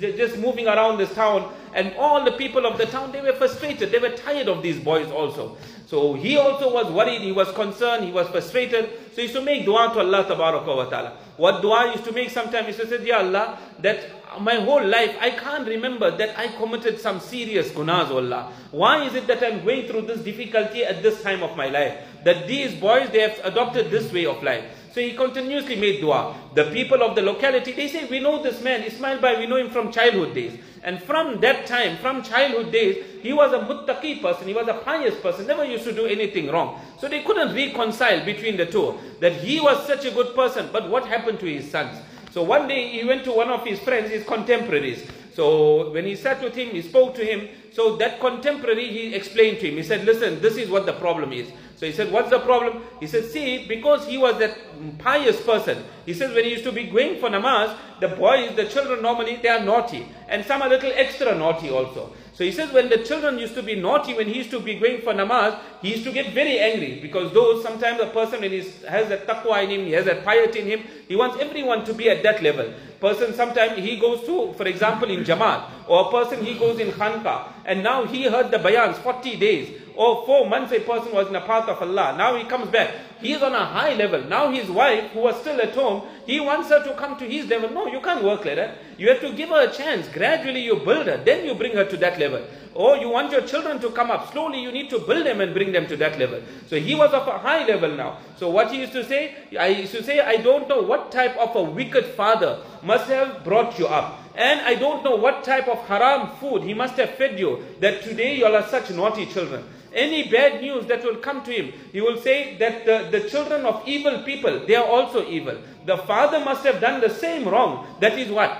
just 0.00 0.38
moving 0.38 0.66
around 0.66 0.96
this 0.96 1.12
town. 1.14 1.52
And 1.74 1.94
all 1.98 2.24
the 2.24 2.32
people 2.32 2.64
of 2.64 2.78
the 2.78 2.86
town, 2.86 3.12
they 3.12 3.20
were 3.20 3.34
frustrated. 3.34 3.92
They 3.92 3.98
were 3.98 4.16
tired 4.16 4.48
of 4.48 4.62
these 4.62 4.80
boys 4.80 5.10
also. 5.10 5.58
So 5.84 6.14
he 6.14 6.38
also 6.38 6.72
was 6.72 6.90
worried, 6.90 7.20
he 7.20 7.32
was 7.32 7.52
concerned, 7.52 8.04
he 8.04 8.12
was 8.12 8.26
frustrated. 8.28 8.88
So 9.12 9.16
he 9.16 9.22
used 9.22 9.34
to 9.34 9.42
make 9.42 9.66
dua 9.66 9.90
to 9.92 10.00
Allah 10.00 10.26
wa 10.28 10.84
ta'ala. 10.84 11.18
What 11.36 11.60
dua 11.60 11.92
used 11.92 12.04
to 12.04 12.12
make 12.12 12.30
sometimes, 12.30 12.68
he 12.68 12.72
used 12.72 12.90
to 12.90 12.98
say, 12.98 13.06
Ya 13.06 13.18
Allah, 13.18 13.58
that 13.80 14.00
my 14.40 14.54
whole 14.56 14.84
life, 14.84 15.14
I 15.20 15.30
can't 15.30 15.68
remember 15.68 16.10
that 16.16 16.38
I 16.38 16.48
committed 16.48 17.00
some 17.00 17.20
serious 17.20 17.70
gunas, 17.70 18.10
Allah. 18.10 18.50
Why 18.70 19.04
is 19.04 19.14
it 19.14 19.26
that 19.26 19.42
I'm 19.42 19.62
going 19.62 19.88
through 19.88 20.02
this 20.02 20.20
difficulty 20.20 20.84
at 20.84 21.02
this 21.02 21.22
time 21.22 21.42
of 21.42 21.54
my 21.54 21.68
life? 21.68 21.98
That 22.24 22.46
these 22.46 22.74
boys, 22.74 23.10
they 23.10 23.20
have 23.20 23.40
adopted 23.44 23.90
this 23.90 24.10
way 24.10 24.24
of 24.24 24.42
life. 24.42 24.64
So 24.92 25.00
he 25.00 25.12
continuously 25.12 25.76
made 25.76 26.00
dua. 26.00 26.34
The 26.54 26.64
people 26.70 27.02
of 27.02 27.14
the 27.14 27.22
locality, 27.22 27.72
they 27.72 27.88
say, 27.88 28.06
we 28.06 28.20
know 28.20 28.42
this 28.42 28.62
man, 28.62 28.82
Ismail 28.82 29.20
Bhai, 29.20 29.38
we 29.38 29.46
know 29.46 29.56
him 29.56 29.70
from 29.70 29.92
childhood 29.92 30.34
days. 30.34 30.58
And 30.82 31.02
from 31.02 31.40
that 31.40 31.66
time, 31.66 31.98
from 31.98 32.22
childhood 32.22 32.72
days, 32.72 33.04
he 33.22 33.32
was 33.32 33.52
a 33.52 33.58
muttaqi 33.58 34.22
person, 34.22 34.48
he 34.48 34.54
was 34.54 34.68
a 34.68 34.74
pious 34.74 35.14
person, 35.20 35.46
never 35.46 35.64
used 35.64 35.84
to 35.84 35.92
do 35.92 36.06
anything 36.06 36.48
wrong. 36.48 36.80
So 36.98 37.08
they 37.08 37.22
couldn't 37.22 37.54
reconcile 37.54 38.24
between 38.24 38.56
the 38.56 38.66
two. 38.66 38.98
That 39.20 39.32
he 39.32 39.60
was 39.60 39.86
such 39.86 40.04
a 40.04 40.10
good 40.10 40.34
person, 40.34 40.70
but 40.72 40.88
what 40.88 41.06
happened 41.06 41.40
to 41.40 41.46
his 41.46 41.70
sons? 41.70 41.98
So 42.30 42.42
one 42.42 42.68
day 42.68 42.88
he 42.88 43.04
went 43.04 43.24
to 43.24 43.32
one 43.32 43.50
of 43.50 43.64
his 43.64 43.78
friends, 43.80 44.10
his 44.10 44.24
contemporaries. 44.24 45.06
So 45.34 45.90
when 45.92 46.04
he 46.04 46.16
sat 46.16 46.42
with 46.42 46.54
him, 46.54 46.70
he 46.70 46.82
spoke 46.82 47.14
to 47.14 47.24
him. 47.24 47.48
So 47.72 47.96
that 47.96 48.20
contemporary, 48.20 48.88
he 48.88 49.14
explained 49.14 49.60
to 49.60 49.68
him. 49.68 49.76
He 49.76 49.82
said, 49.82 50.04
listen, 50.04 50.40
this 50.40 50.56
is 50.56 50.68
what 50.68 50.86
the 50.86 50.94
problem 50.94 51.32
is. 51.32 51.48
So 51.78 51.86
he 51.86 51.92
said, 51.92 52.10
what's 52.10 52.28
the 52.28 52.40
problem? 52.40 52.82
He 52.98 53.06
said, 53.06 53.26
see, 53.26 53.68
because 53.68 54.04
he 54.04 54.18
was 54.18 54.36
that 54.40 54.58
pious 54.98 55.40
person. 55.40 55.84
He 56.06 56.12
says 56.12 56.34
when 56.34 56.44
he 56.44 56.50
used 56.50 56.64
to 56.64 56.72
be 56.72 56.84
going 56.84 57.20
for 57.20 57.28
namaz, 57.28 57.76
the 58.00 58.08
boys, 58.08 58.56
the 58.56 58.66
children 58.66 59.00
normally, 59.00 59.36
they 59.36 59.48
are 59.48 59.64
naughty. 59.64 60.04
And 60.28 60.44
some 60.44 60.60
are 60.60 60.68
little 60.68 60.90
extra 60.92 61.36
naughty 61.36 61.70
also. 61.70 62.12
So 62.34 62.44
he 62.44 62.50
says 62.50 62.72
when 62.72 62.88
the 62.88 62.98
children 62.98 63.38
used 63.38 63.54
to 63.54 63.62
be 63.62 63.74
naughty, 63.74 64.14
when 64.14 64.26
he 64.26 64.34
used 64.34 64.50
to 64.50 64.60
be 64.60 64.74
going 64.76 65.02
for 65.02 65.12
namaz, 65.12 65.58
he 65.82 65.90
used 65.90 66.04
to 66.04 66.12
get 66.12 66.32
very 66.32 66.58
angry 66.58 66.98
because 67.00 67.32
those 67.32 67.62
sometimes 67.62 68.00
a 68.00 68.06
person 68.06 68.40
when 68.40 68.50
he 68.50 68.58
has 68.88 69.08
that 69.08 69.26
taqwa 69.26 69.62
in 69.64 69.70
him, 69.70 69.86
he 69.86 69.92
has 69.92 70.04
that 70.04 70.24
piety 70.24 70.60
in 70.60 70.66
him, 70.66 70.80
he 71.08 71.16
wants 71.16 71.36
everyone 71.40 71.84
to 71.84 71.94
be 71.94 72.08
at 72.08 72.22
that 72.22 72.40
level. 72.42 72.72
Person 73.00 73.34
sometimes 73.34 73.78
he 73.78 73.98
goes 73.98 74.24
to, 74.26 74.52
for 74.54 74.66
example, 74.66 75.10
in 75.10 75.24
Jamaat, 75.24 75.68
or 75.88 76.06
a 76.06 76.10
person 76.10 76.44
he 76.44 76.54
goes 76.54 76.78
in 76.78 76.92
Khanqa, 76.92 77.52
and 77.64 77.82
now 77.82 78.04
he 78.04 78.24
heard 78.24 78.52
the 78.52 78.58
bayans 78.58 78.96
40 78.96 79.36
days, 79.36 79.80
or 79.98 80.24
four 80.24 80.48
months 80.48 80.72
a 80.72 80.78
person 80.78 81.12
was 81.12 81.26
in 81.26 81.32
the 81.32 81.40
path 81.40 81.68
of 81.68 81.82
Allah. 81.82 82.14
Now 82.16 82.36
he 82.36 82.44
comes 82.44 82.68
back. 82.70 82.94
He 83.20 83.32
is 83.32 83.42
on 83.42 83.52
a 83.52 83.64
high 83.64 83.94
level. 83.94 84.22
Now 84.22 84.48
his 84.48 84.70
wife, 84.70 85.10
who 85.10 85.18
was 85.18 85.40
still 85.40 85.60
at 85.60 85.74
home, 85.74 86.06
he 86.24 86.38
wants 86.38 86.68
her 86.68 86.84
to 86.84 86.94
come 86.94 87.18
to 87.18 87.24
his 87.24 87.48
level. 87.48 87.68
No, 87.70 87.88
you 87.88 88.00
can't 88.00 88.22
work 88.22 88.44
like 88.44 88.54
that. 88.54 88.78
You 88.96 89.08
have 89.08 89.20
to 89.22 89.32
give 89.32 89.48
her 89.48 89.68
a 89.68 89.72
chance. 89.72 90.06
Gradually 90.06 90.60
you 90.60 90.76
build 90.76 91.08
her. 91.08 91.16
Then 91.16 91.44
you 91.44 91.52
bring 91.56 91.74
her 91.74 91.84
to 91.84 91.96
that 91.96 92.16
level. 92.16 92.46
Or 92.74 92.96
you 92.96 93.08
want 93.08 93.32
your 93.32 93.40
children 93.40 93.80
to 93.80 93.90
come 93.90 94.12
up. 94.12 94.30
Slowly 94.30 94.62
you 94.62 94.70
need 94.70 94.88
to 94.90 95.00
build 95.00 95.26
them 95.26 95.40
and 95.40 95.52
bring 95.52 95.72
them 95.72 95.88
to 95.88 95.96
that 95.96 96.16
level. 96.16 96.42
So 96.68 96.78
he 96.78 96.94
was 96.94 97.12
of 97.12 97.26
a 97.26 97.36
high 97.36 97.66
level 97.66 97.90
now. 97.90 98.18
So 98.36 98.50
what 98.50 98.70
he 98.70 98.78
used 98.78 98.92
to 98.92 99.04
say, 99.04 99.34
I 99.58 99.66
used 99.66 99.96
to 99.96 100.04
say, 100.04 100.20
I 100.20 100.36
don't 100.36 100.68
know 100.68 100.80
what 100.80 101.10
type 101.10 101.36
of 101.38 101.56
a 101.56 101.62
wicked 101.64 102.04
father 102.04 102.60
must 102.84 103.08
have 103.08 103.42
brought 103.42 103.80
you 103.80 103.88
up. 103.88 104.20
And 104.36 104.60
I 104.60 104.76
don't 104.76 105.02
know 105.02 105.16
what 105.16 105.42
type 105.42 105.66
of 105.66 105.78
haram 105.88 106.36
food 106.38 106.62
he 106.62 106.72
must 106.72 106.94
have 106.98 107.10
fed 107.16 107.36
you 107.40 107.64
that 107.80 108.04
today 108.04 108.36
you 108.36 108.46
all 108.46 108.54
are 108.54 108.68
such 108.68 108.90
naughty 108.90 109.26
children 109.26 109.64
any 109.94 110.28
bad 110.28 110.60
news 110.60 110.86
that 110.86 111.04
will 111.04 111.16
come 111.16 111.42
to 111.44 111.52
him, 111.52 111.72
he 111.92 112.00
will 112.00 112.20
say 112.20 112.56
that 112.58 112.84
the, 112.84 113.08
the 113.10 113.28
children 113.28 113.64
of 113.64 113.82
evil 113.86 114.22
people, 114.22 114.66
they 114.66 114.74
are 114.74 114.86
also 114.86 115.26
evil. 115.28 115.58
The 115.86 115.98
father 115.98 116.40
must 116.40 116.64
have 116.64 116.80
done 116.80 117.00
the 117.00 117.10
same 117.10 117.48
wrong. 117.48 117.86
That 118.00 118.18
is 118.18 118.30
what? 118.30 118.58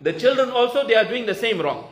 The 0.00 0.12
children 0.12 0.50
also, 0.50 0.86
they 0.86 0.94
are 0.94 1.04
doing 1.04 1.26
the 1.26 1.34
same 1.34 1.60
wrong. 1.60 1.88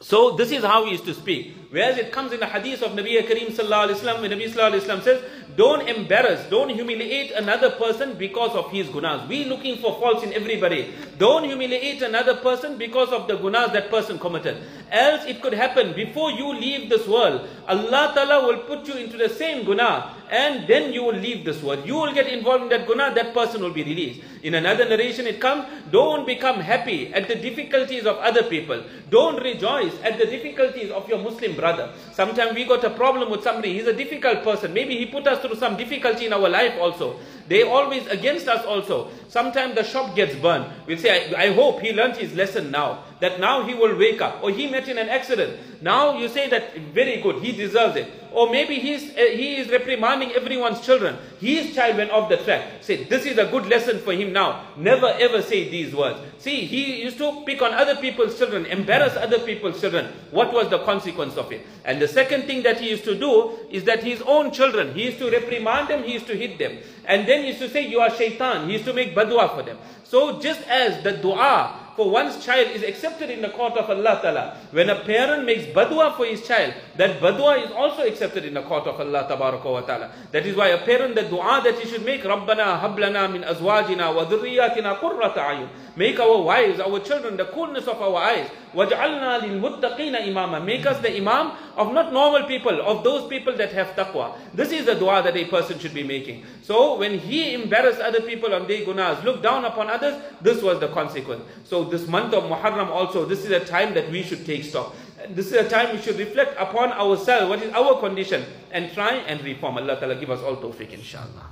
So 0.00 0.32
this 0.32 0.50
is 0.50 0.64
how 0.64 0.84
he 0.84 0.92
used 0.92 1.04
to 1.04 1.14
speak. 1.14 1.54
Whereas 1.70 1.98
it 1.98 2.10
comes 2.10 2.32
in 2.32 2.40
the 2.40 2.46
hadith 2.46 2.82
of 2.82 2.92
Nabi 2.92 3.16
Kareem 3.22 3.46
sallallahu 3.46 3.90
alaihi 3.90 4.00
wasallam, 4.00 4.28
Nabi 4.28 4.50
sallallahu 4.50 4.72
alaihi 4.72 4.80
wasallam 4.80 5.02
says, 5.04 5.22
don't 5.56 5.88
embarrass, 5.88 6.48
don't 6.50 6.68
humiliate 6.68 7.32
another 7.32 7.70
person 7.70 8.14
because 8.14 8.56
of 8.56 8.70
his 8.72 8.88
gunas. 8.88 9.28
We 9.28 9.44
looking 9.44 9.78
for 9.78 9.98
faults 10.00 10.24
in 10.24 10.32
everybody. 10.32 10.92
Don't 11.18 11.44
humiliate 11.44 12.02
another 12.02 12.36
person 12.36 12.76
because 12.76 13.10
of 13.10 13.28
the 13.28 13.36
gunas 13.36 13.72
that 13.72 13.90
person 13.90 14.18
committed. 14.18 14.62
Else 14.90 15.24
it 15.26 15.40
could 15.40 15.52
happen 15.52 15.92
before 15.94 16.32
you 16.32 16.52
leave 16.54 16.88
this 16.88 17.06
world, 17.06 17.48
Allah 17.68 18.12
Ta'ala 18.14 18.46
will 18.46 18.58
put 18.64 18.88
you 18.88 18.94
into 18.94 19.16
the 19.16 19.28
same 19.28 19.64
guna 19.64 20.14
and 20.30 20.66
then 20.68 20.92
you 20.92 21.02
will 21.02 21.16
leave 21.16 21.44
this 21.44 21.62
world. 21.62 21.84
You 21.84 21.94
will 21.94 22.12
get 22.12 22.28
involved 22.28 22.64
in 22.64 22.68
that 22.70 22.86
guna, 22.86 23.12
that 23.14 23.34
person 23.34 23.60
will 23.60 23.72
be 23.72 23.82
released. 23.82 24.20
In 24.42 24.54
another 24.54 24.88
narration 24.88 25.26
it 25.26 25.40
comes, 25.40 25.66
don't 25.90 26.26
become 26.26 26.60
happy 26.60 27.12
at 27.12 27.28
the 27.28 27.34
difficulties 27.34 28.06
of 28.06 28.16
other 28.18 28.44
people. 28.44 28.82
Don't 29.10 29.42
rejoice 29.42 29.92
at 30.02 30.18
the 30.18 30.26
difficulties 30.26 30.90
of 30.90 31.08
your 31.08 31.18
Muslim 31.18 31.56
brother. 31.60 31.92
Sometimes 32.12 32.54
we 32.54 32.64
got 32.64 32.82
a 32.84 32.90
problem 32.90 33.30
with 33.30 33.44
somebody, 33.44 33.74
he's 33.74 33.86
a 33.86 33.92
difficult 33.92 34.42
person. 34.42 34.72
Maybe 34.72 34.96
he 34.96 35.06
put 35.06 35.26
us 35.26 35.40
through 35.40 35.56
some 35.56 35.76
difficulty 35.76 36.26
in 36.26 36.32
our 36.32 36.48
life 36.48 36.74
also. 36.80 37.20
They 37.50 37.64
always 37.64 38.06
against 38.06 38.46
us 38.46 38.64
also. 38.64 39.10
Sometimes 39.26 39.74
the 39.74 39.82
shop 39.82 40.14
gets 40.14 40.36
burned. 40.36 40.66
We'll 40.86 40.98
say, 40.98 41.34
I, 41.34 41.46
I 41.46 41.52
hope 41.52 41.80
he 41.80 41.92
learnt 41.92 42.16
his 42.16 42.32
lesson 42.32 42.70
now. 42.70 43.02
That 43.18 43.40
now 43.40 43.66
he 43.66 43.74
will 43.74 43.98
wake 43.98 44.20
up. 44.22 44.42
Or 44.42 44.50
he 44.52 44.68
met 44.68 44.88
in 44.88 44.98
an 44.98 45.08
accident. 45.08 45.58
Now 45.82 46.16
you 46.16 46.28
say 46.28 46.48
that 46.48 46.76
very 46.94 47.20
good, 47.20 47.42
he 47.42 47.50
deserves 47.50 47.96
it. 47.96 48.08
Or 48.32 48.48
maybe 48.50 48.76
he's, 48.76 49.10
uh, 49.10 49.22
he 49.32 49.56
is 49.56 49.68
reprimanding 49.68 50.30
everyone's 50.32 50.80
children. 50.80 51.16
His 51.40 51.74
child 51.74 51.96
went 51.96 52.12
off 52.12 52.28
the 52.28 52.36
track. 52.36 52.82
Say, 52.82 53.02
this 53.04 53.26
is 53.26 53.36
a 53.38 53.46
good 53.46 53.66
lesson 53.66 53.98
for 53.98 54.12
him 54.12 54.32
now. 54.32 54.66
Never 54.76 55.08
ever 55.08 55.42
say 55.42 55.68
these 55.68 55.92
words. 55.92 56.20
See, 56.38 56.64
he 56.64 57.02
used 57.02 57.18
to 57.18 57.42
pick 57.44 57.60
on 57.60 57.74
other 57.74 57.96
people's 57.96 58.38
children, 58.38 58.66
embarrass 58.66 59.16
other 59.16 59.40
people's 59.40 59.80
children. 59.80 60.12
What 60.30 60.52
was 60.52 60.70
the 60.70 60.78
consequence 60.84 61.36
of 61.36 61.50
it? 61.50 61.66
And 61.84 62.00
the 62.00 62.08
second 62.08 62.44
thing 62.44 62.62
that 62.62 62.80
he 62.80 62.90
used 62.90 63.04
to 63.04 63.18
do 63.18 63.58
is 63.70 63.84
that 63.84 64.04
his 64.04 64.22
own 64.22 64.52
children, 64.52 64.94
he 64.94 65.06
used 65.06 65.18
to 65.18 65.30
reprimand 65.30 65.88
them, 65.88 66.04
he 66.04 66.12
used 66.12 66.28
to 66.28 66.36
hit 66.36 66.58
them. 66.58 66.78
And 67.06 67.26
then 67.26 67.39
he 67.40 67.48
used 67.48 67.60
to 67.60 67.68
say, 67.68 67.86
you 67.86 68.00
are 68.00 68.10
shaitan. 68.10 68.66
He 68.66 68.74
used 68.74 68.84
to 68.84 68.92
make 68.92 69.14
badua 69.14 69.54
for 69.54 69.62
them. 69.62 69.78
So 70.04 70.40
just 70.40 70.62
as 70.68 71.02
the 71.02 71.12
dua 71.12 71.89
for 71.99 72.09
one's 72.09 72.43
child 72.43 72.71
is 72.71 72.83
accepted 72.83 73.29
in 73.29 73.41
the 73.41 73.49
court 73.49 73.73
of 73.77 73.89
Allah 73.89 74.19
Ta'ala. 74.21 74.57
When 74.71 74.89
a 74.89 74.99
parent 75.03 75.45
makes 75.45 75.63
badwa 75.65 76.15
for 76.17 76.25
his 76.25 76.45
child, 76.45 76.73
that 76.97 77.21
badwa 77.21 77.63
is 77.63 77.71
also 77.71 78.03
accepted 78.03 78.43
in 78.43 78.53
the 78.53 78.63
court 78.63 78.85
of 78.85 78.99
Allah 78.99 79.25
Ta'ala. 79.27 80.11
That 80.31 80.45
is 80.45 80.55
why 80.55 80.69
a 80.69 80.85
parent, 80.85 81.15
the 81.15 81.23
dua 81.23 81.61
that 81.63 81.79
he 81.79 81.87
should 81.87 82.03
make, 82.03 82.23
Rabbana 82.23 82.81
hablana 82.81 83.31
min 83.31 83.43
azwajina 83.43 84.13
wa 84.13 84.25
dhurriyatina 84.25 84.99
qurrata 84.99 85.37
ayun. 85.37 85.69
Make 85.95 86.19
our 86.19 86.41
wives, 86.41 86.79
our 86.81 86.99
children, 86.99 87.37
the 87.37 87.45
coolness 87.45 87.87
of 87.87 88.01
our 88.01 88.17
eyes. 88.17 88.49
وَجْعَلْنَا 88.73 89.39
لِلْمُتَّقِينَ 89.39 90.27
imama. 90.27 90.63
Make 90.63 90.85
us 90.85 90.99
the 91.01 91.15
imam 91.15 91.53
of 91.77 91.93
not 91.93 92.11
normal 92.11 92.43
people, 92.43 92.81
of 92.81 93.05
those 93.05 93.29
people 93.29 93.55
that 93.55 93.71
have 93.71 93.95
taqwa. 93.95 94.35
This 94.53 94.73
is 94.73 94.85
the 94.85 94.95
dua 94.95 95.23
that 95.23 95.37
a 95.37 95.45
person 95.45 95.79
should 95.79 95.93
be 95.93 96.03
making. 96.03 96.43
So 96.61 96.97
when 96.97 97.17
he 97.19 97.53
embarrassed 97.53 98.01
other 98.01 98.19
people 98.19 98.53
on 98.53 98.67
their 98.67 98.85
gunas, 98.85 99.23
looked 99.23 99.43
down 99.43 99.63
upon 99.63 99.89
others, 99.89 100.21
this 100.41 100.61
was 100.61 100.81
the 100.81 100.89
consequence. 100.89 101.43
So 101.63 101.85
this 101.89 102.07
month 102.07 102.33
of 102.33 102.43
Muharram 102.43 102.89
also, 102.89 103.25
this 103.25 103.43
is 103.45 103.51
a 103.51 103.59
time 103.59 103.93
that 103.93 104.09
we 104.11 104.23
should 104.23 104.45
take 104.45 104.63
stock. 104.63 104.95
This 105.29 105.47
is 105.47 105.53
a 105.53 105.67
time 105.67 105.95
we 105.95 106.01
should 106.01 106.17
reflect 106.17 106.55
upon 106.59 106.91
ourselves, 106.93 107.49
what 107.49 107.61
is 107.61 107.73
our 107.73 107.99
condition, 107.99 108.45
and 108.71 108.91
try 108.93 109.15
and 109.25 109.41
reform. 109.43 109.77
Allah 109.77 109.99
Ta'ala 109.99 110.15
give 110.15 110.29
us 110.29 110.41
all 110.41 110.57
tawfiq, 110.57 110.93
inshallah. 110.93 111.51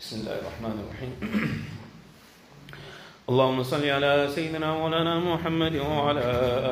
بسم 0.00 0.20
الله 0.20 0.38
الرحمن 0.42 0.76
الرحيم 0.80 1.64
اللهم 3.30 3.62
صل 3.62 3.84
على 3.88 4.28
سيدنا 4.34 4.74
مولانا 4.74 5.18
محمد 5.18 5.76
وعلى 5.76 6.20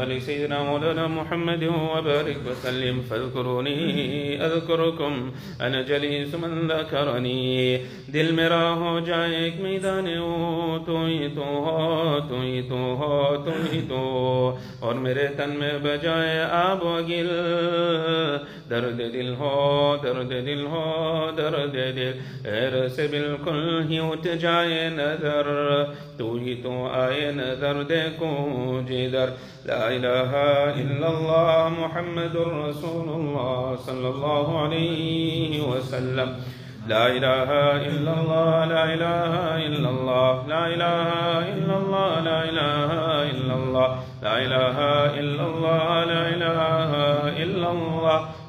آل 0.03 0.23
سيدنا 0.23 0.63
مولانا 0.63 1.07
محمد 1.07 1.63
وبارك 1.65 2.39
وسلم 2.47 3.01
فاذكروني 3.11 3.77
أذكركم 4.47 5.33
أنا 5.61 5.83
جليس 5.83 6.35
من 6.35 6.67
ذكرني 6.71 7.79
दिल 8.13 8.33
मेरा 8.33 8.61
हो 8.81 8.91
जाए 9.07 9.47
एक 9.47 9.61
मैदान 9.63 10.07
हो 10.17 10.79
तू 10.87 10.97
ही 11.07 11.29
तो 11.37 11.47
हो 11.65 12.21
तू 12.29 12.41
ही 12.43 12.63
तो 12.71 12.79
हो 13.01 13.37
तू 13.47 13.53
ही 13.73 13.81
तो 13.91 14.03
और 14.83 14.95
मेरे 15.05 15.27
तन 15.39 15.51
में 15.61 15.83
बजाए 15.83 16.39
आब 16.61 16.83
गिल 17.09 17.31
درد 18.70 19.00
دل 19.14 19.34
هو 19.40 19.98
درد 20.04 20.32
دل 20.46 20.64
هو 20.72 21.32
درد 21.38 21.74
دل 21.74 22.12
ارس 22.46 22.98
بالکل 23.12 23.64
ہی 23.90 24.00
اٹھ 24.00 24.28
جائے 24.42 24.90
نظر 24.94 25.46
تو 26.18 26.34
ہی 26.44 26.54
تو 26.64 26.74
آئے 27.02 27.26
نظر 27.36 27.76
دیکھو 27.90 28.32
جدر. 28.88 29.30
لا 29.66 29.84
إله 29.96 30.32
إلا 30.82 31.08
الله 31.08 31.60
محمد 31.82 32.36
رسول 32.36 33.08
الله 33.18 33.76
صلى 33.86 34.08
الله 34.10 34.48
عليه 34.64 35.54
وسلم. 35.70 36.30
لا 36.88 37.04
إله 37.08 37.50
إلا 37.90 38.12
الله 38.20 38.66
لا 38.66 38.84
إله 38.94 39.34
إلا 39.68 39.90
الله 39.90 40.32
لا 40.48 40.64
إله 40.74 41.08
إلا 41.54 41.74
اللہ 41.76 41.83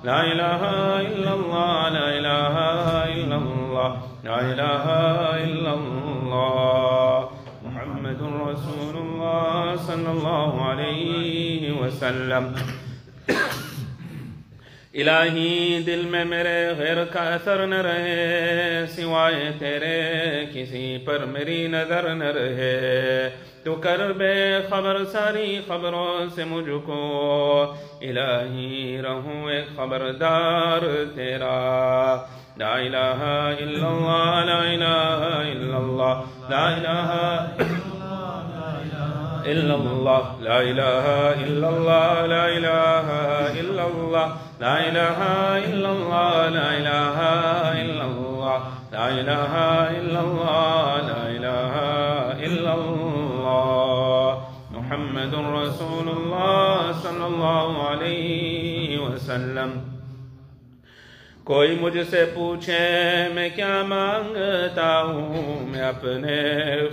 لا 0.05 0.21
إله 0.21 0.62
إلا 1.07 1.33
الله 1.33 1.88
لا 1.88 2.09
إله 2.19 2.57
إلا 3.14 3.37
الله 3.37 3.93
لا 4.25 4.38
إله 4.40 4.87
إلا 5.45 5.73
الله 5.73 7.23
محمد 7.62 8.21
رسول 8.49 8.97
الله 8.97 9.75
صلى 9.87 10.11
الله 10.11 10.51
عليه 10.71 11.73
وسلم. 11.81 12.53
إلهي 14.95 15.79
دل 15.87 16.07
میں 16.11 16.25
میرے 16.25 16.73
غیر 16.79 17.05
کا 17.05 17.35
اثر 17.35 17.67
نہ 17.67 17.75
رہے 17.75 18.85
سوائے 18.87 19.51
تیرے 19.59 20.03
کسی 20.53 20.99
پر 21.05 21.19
میری 21.19 21.67
نظر 21.67 22.14
نہ 22.14 22.25
رہے۔ 22.25 23.31
تو 23.64 23.74
کر 23.83 24.00
بے 24.12 24.35
خبر 24.70 25.05
ساری 25.12 25.61
خبروں 25.68 26.29
سے 26.35 26.44
مجھ 26.44 26.70
کو 26.87 27.03
الہی 28.09 29.00
رہوں 29.05 29.50
ایک 29.50 29.77
خبردار 29.77 30.83
تیرا 31.14 31.55
لا 32.59 32.74
الہ 32.74 33.22
إلا 33.59 33.87
اللہ 33.88 34.44
لا 34.46 34.59
الہ 34.64 35.40
إلا 35.53 35.77
اللہ 35.77 36.50
لا 36.50 36.66
الہ 36.68 37.83
إلا 39.46 39.74
الله 39.74 40.37
لا 40.40 40.61
إله 40.61 41.07
إلا 41.44 41.68
الله 41.68 42.27
لا 42.27 42.48
إله 42.48 43.09
إلا 43.61 43.87
الله 43.87 44.37
لا 44.61 44.74
إله 44.81 45.18
إلا 45.59 45.90
الله 45.90 46.48
لا 46.48 46.79
إله 46.79 47.18
إلا 47.83 48.05
الله 48.05 48.61
لا 48.92 49.09
إله 49.11 49.55
إلا 49.90 50.20
الله 50.20 50.96
لا 51.00 51.24
محمد 54.96 55.35
رسول 55.35 56.09
اللہ 56.09 56.90
صلی 57.02 57.24
اللہ 57.24 57.78
علیہ 57.88 58.98
وسلم۔ 58.98 59.80
کوئی 61.44 61.78
مجھ 61.80 61.98
سے 62.11 62.24
پوچھے 62.35 62.78
میں 63.35 63.48
کیا 63.54 63.83
مانگتا 63.88 65.02
ہوں؟ 65.02 65.66
میں 65.68 65.83
اپنے 65.83 66.42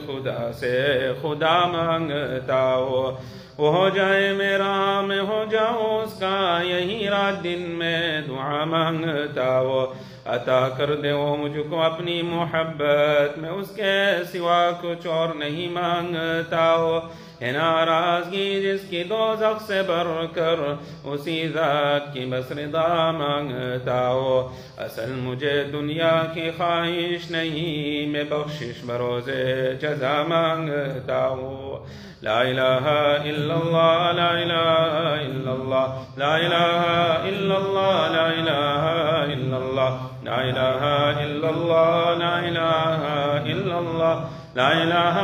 خدا 0.05 0.51
سے 0.51 1.11
خدا 1.21 1.67
مانگتا 1.67 2.75
ہوں۔ 2.75 3.21
وہ 3.57 3.75
ہو 3.75 3.89
جائے 3.89 4.33
میرا، 4.33 5.01
میں 5.01 5.21
ہو 5.21 5.45
جاؤں 5.51 6.03
اس 6.03 6.19
کا، 6.19 6.59
یہی 6.63 7.07
رات 7.09 7.43
دن 7.43 7.61
میں 7.61 8.21
دعا 8.21 8.63
مانگتا 8.65 9.59
ہوں۔ 9.59 9.93
अता 10.30 10.60
कर 10.78 10.94
दे 10.96 11.12
वो 11.12 11.36
मुझको 11.36 11.80
अपनी 11.82 12.20
मोहब्बत 12.22 13.34
में 13.38 13.50
उसके 13.50 13.92
सिवा 14.24 14.58
कुछ 14.80 15.06
और 15.16 15.36
नहीं 15.36 15.68
मांगता 15.74 16.64
हो 16.64 16.98
है 17.42 17.50
नाराजगी 17.52 18.60
जिसकी 18.62 19.02
दो 19.04 19.24
से 19.60 19.82
भर 19.82 20.08
कर 20.38 20.62
उसी 21.10 21.36
जात 21.48 22.10
की 22.14 22.24
बस 22.26 22.48
रिदा 22.52 22.86
मांगता 23.12 23.98
हो 24.00 24.32
असल 24.78 25.12
मुझे 25.18 25.52
दुनिया 25.72 26.10
की 26.34 26.50
ख्वाहिश 26.52 27.30
नहीं 27.32 28.06
मैं 28.12 28.28
बख्शिश 28.30 28.82
भरोसे 28.86 29.44
जजा 29.76 30.16
मांगता 30.24 31.24
हूँ 31.26 31.84
لا 32.22 32.42
إله 32.42 32.86
إلا 33.22 33.54
الله 33.54 34.12
لا 34.12 34.30
إله 34.32 35.14
إلا 35.22 35.52
الله 35.52 36.06
لا 36.18 36.36
إله 36.36 37.28
إلا 37.28 37.56
الله 37.56 38.08
لا 38.08 38.26
إله 38.30 38.84
إلا 39.24 39.56
الله 39.58 39.90
لا 40.23 40.37
إله 40.49 40.81
إلا 41.23 41.49
الله 41.49 42.13
لا 42.17 42.39
إله 42.47 43.01
إلا 43.51 43.79
الله 43.79 44.15
لا 44.55 44.69
إله 44.83 45.17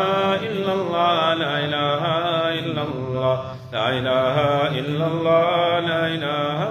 إلا 0.48 0.74
الله 0.74 1.34
لا 1.34 1.54
إله 1.66 2.04
إلا 2.60 2.84
الله 2.84 3.36
لا 3.74 3.86
إله 3.90 4.38
إلا 4.80 5.06
الله 5.08 5.80
لا 5.80 6.02
إله 6.16 6.62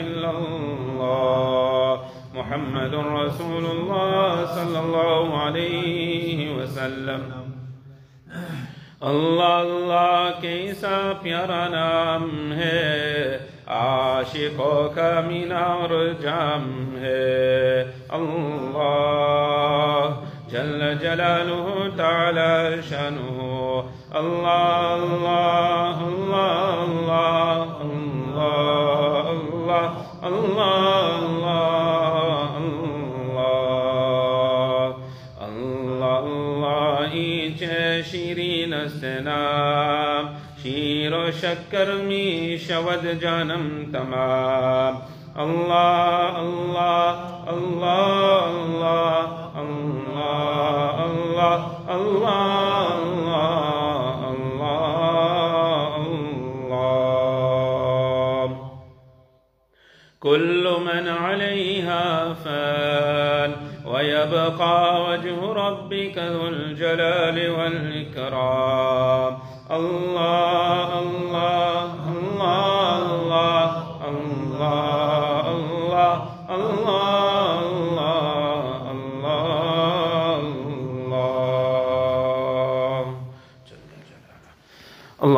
إلا 0.00 0.30
الله 0.30 1.92
محمد 2.34 2.94
رسول 2.94 3.64
الله 3.64 4.46
صلى 4.56 4.78
الله 4.78 5.24
عليه 5.42 6.38
وسلم. 6.56 7.22
اللہ 9.00 9.58
اللہ 9.58 10.40
کیسا 10.40 10.96
پیارا 11.22 11.66
نام 11.68 12.52
ہے 12.52 13.38
عاشقوں 13.76 14.88
کا 14.94 15.10
مینار 15.26 15.92
جام 16.20 16.96
ہے 17.00 17.57
الله 18.14 20.16
جل 20.52 20.98
جلاله 20.98 21.92
تعالى 21.98 22.82
شأنه 22.90 23.84
الله 24.16 24.94
الله 24.94 26.08
الله 26.08 26.84
الله 26.92 27.80
الله 27.80 29.30
الله 30.24 30.26
الله 30.26 32.56
الله 32.56 33.08
الله 35.48 36.18
الله 36.18 36.58
شیرین 38.02 38.88
سنام 38.88 40.28
شیر 40.62 41.14
و 41.14 41.32
شکر 41.32 41.94
می 41.94 42.58
شود 42.68 43.20
جانم 43.20 43.92
تمام 43.92 45.02
الله 45.36 46.38
الله 46.38 47.37
الله 47.50 48.50
الله 48.50 49.20
الله 49.62 50.94
الله 51.10 51.68
الله 51.94 52.98
كل 60.20 60.64
من 60.86 61.08
عليها 61.08 62.32
فان 62.34 63.52
ويبقى 63.86 65.02
وجه 65.10 65.52
ربك 65.52 66.18
ذو 66.18 66.48
الجلال 66.48 67.50
والإكرام 67.50 69.38
الله 69.70 70.98
الله 70.98 71.27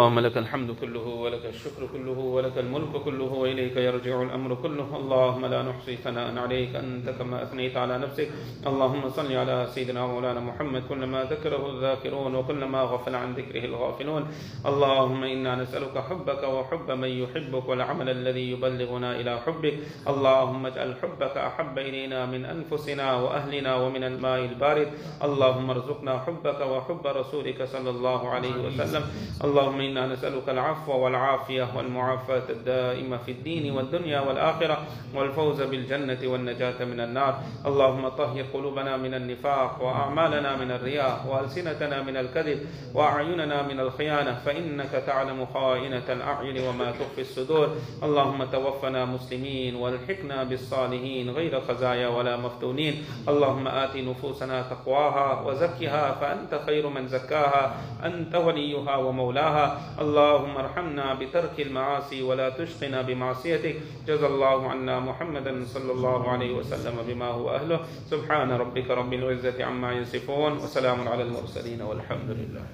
اللهم 0.00 0.18
لك 0.18 0.36
الحمد 0.38 0.70
كله 0.80 1.06
ولك 1.24 1.44
الشكر 1.44 1.82
كله 1.92 2.18
ولك 2.18 2.56
الملك 2.58 2.92
كله 3.04 3.32
وإليك 3.42 3.76
يرجع 3.76 4.22
الأمر 4.22 4.54
كله. 4.64 4.88
اللهم 4.96 5.46
لا 5.46 5.60
نحصي 5.62 5.96
ثناء 5.96 6.38
عليك 6.38 6.72
أنت 6.76 7.08
كما 7.20 7.42
أثنيت 7.42 7.76
على 7.76 7.98
نفسك. 7.98 8.28
اللهم 8.66 9.02
صل 9.10 9.32
على 9.32 9.68
سيدنا 9.68 10.06
مولانا 10.06 10.40
محمد 10.40 10.82
كلما 10.88 11.24
ذكره 11.24 11.62
الذاكرون 11.72 12.34
وكلما 12.34 12.80
غفل 12.82 13.14
عن 13.14 13.34
ذكره 13.34 13.64
الغافلون. 13.64 14.22
اللهم 14.66 15.20
إنا 15.24 15.52
نسألك 15.62 15.98
حبك 15.98 16.42
وحب 16.48 16.88
من 16.90 17.12
يحبك 17.22 17.68
والعمل 17.68 18.08
الذي 18.08 18.50
يبلغنا 18.56 19.20
إلى 19.20 19.32
حبك 19.44 19.74
اللهم 20.08 20.66
اجعل 20.66 20.90
حبك 21.02 21.34
أحب 21.36 21.78
إلينا 21.78 22.26
من 22.26 22.44
أنفسنا 22.44 23.06
وأهلنا 23.20 23.72
ومن 23.76 24.02
الماء 24.04 24.40
البارد. 24.44 24.88
اللهم 25.24 25.70
ارزقنا 25.70 26.14
حبك 26.24 26.60
وحب 26.72 27.04
رسولك 27.06 27.58
صلى 27.64 27.90
الله 27.90 28.20
عليه 28.28 28.56
وسلم. 28.64 29.04
اللهم 29.44 29.89
إنا 29.90 30.06
نسألك 30.06 30.48
العفو 30.48 30.92
والعافية 30.92 31.68
والمعافاة 31.76 32.42
الدائمة 32.50 33.16
في 33.16 33.30
الدين 33.30 33.72
والدنيا 33.72 34.20
والآخرة 34.20 34.78
والفوز 35.14 35.62
بالجنة 35.62 36.18
والنجاة 36.24 36.84
من 36.84 37.00
النار. 37.00 37.34
اللهم 37.66 38.08
طهر 38.08 38.42
قلوبنا 38.54 38.96
من 38.96 39.14
النفاق 39.14 39.82
وأعمالنا 39.82 40.56
من 40.56 40.70
الرياء 40.70 41.26
وألسنتنا 41.28 42.02
من 42.02 42.16
الكذب 42.16 42.58
وأعيننا 42.94 43.62
من 43.62 43.80
الخيانة 43.80 44.34
فإنك 44.34 44.90
تعلم 45.06 45.46
خائنة 45.46 46.06
الأعين 46.08 46.68
وما 46.68 46.90
تخفي 46.90 47.20
الصدور. 47.20 47.68
اللهم 48.02 48.44
توفنا 48.44 49.04
مسلمين 49.04 49.74
والحقنا 49.74 50.44
بالصالحين 50.44 51.30
غير 51.30 51.60
خزايا 51.60 52.08
ولا 52.08 52.36
مفتونين. 52.36 52.94
اللهم 53.28 53.68
آت 53.68 53.96
نفوسنا 53.96 54.62
تقواها 54.62 55.40
وزكها 55.40 56.12
فأنت 56.12 56.60
خير 56.66 56.88
من 56.88 57.08
زكاها 57.08 57.74
أنت 58.04 58.34
وليها 58.34 58.96
ومولاها. 58.96 59.79
اللهم 60.00 60.56
ارحمنا 60.56 61.14
بترك 61.14 61.60
المعاصي 61.60 62.22
ولا 62.22 62.48
تشقنا 62.50 63.02
بمعصيتك. 63.02 63.76
جزى 64.06 64.26
الله 64.26 64.70
عنا 64.70 65.00
محمدا 65.00 65.64
صلى 65.64 65.92
الله 65.92 66.30
عليه 66.30 66.52
وسلم 66.54 66.96
بما 67.08 67.26
هو 67.26 67.50
أهله. 67.54 67.80
سبحان 68.10 68.50
ربك 68.50 68.90
رب 68.90 69.12
العزة 69.12 69.64
عما 69.64 69.92
يصفون 69.92 70.52
وسلام 70.52 71.08
على 71.08 71.22
المرسلين 71.22 71.82
والحمد 71.82 72.30
لله 72.30 72.64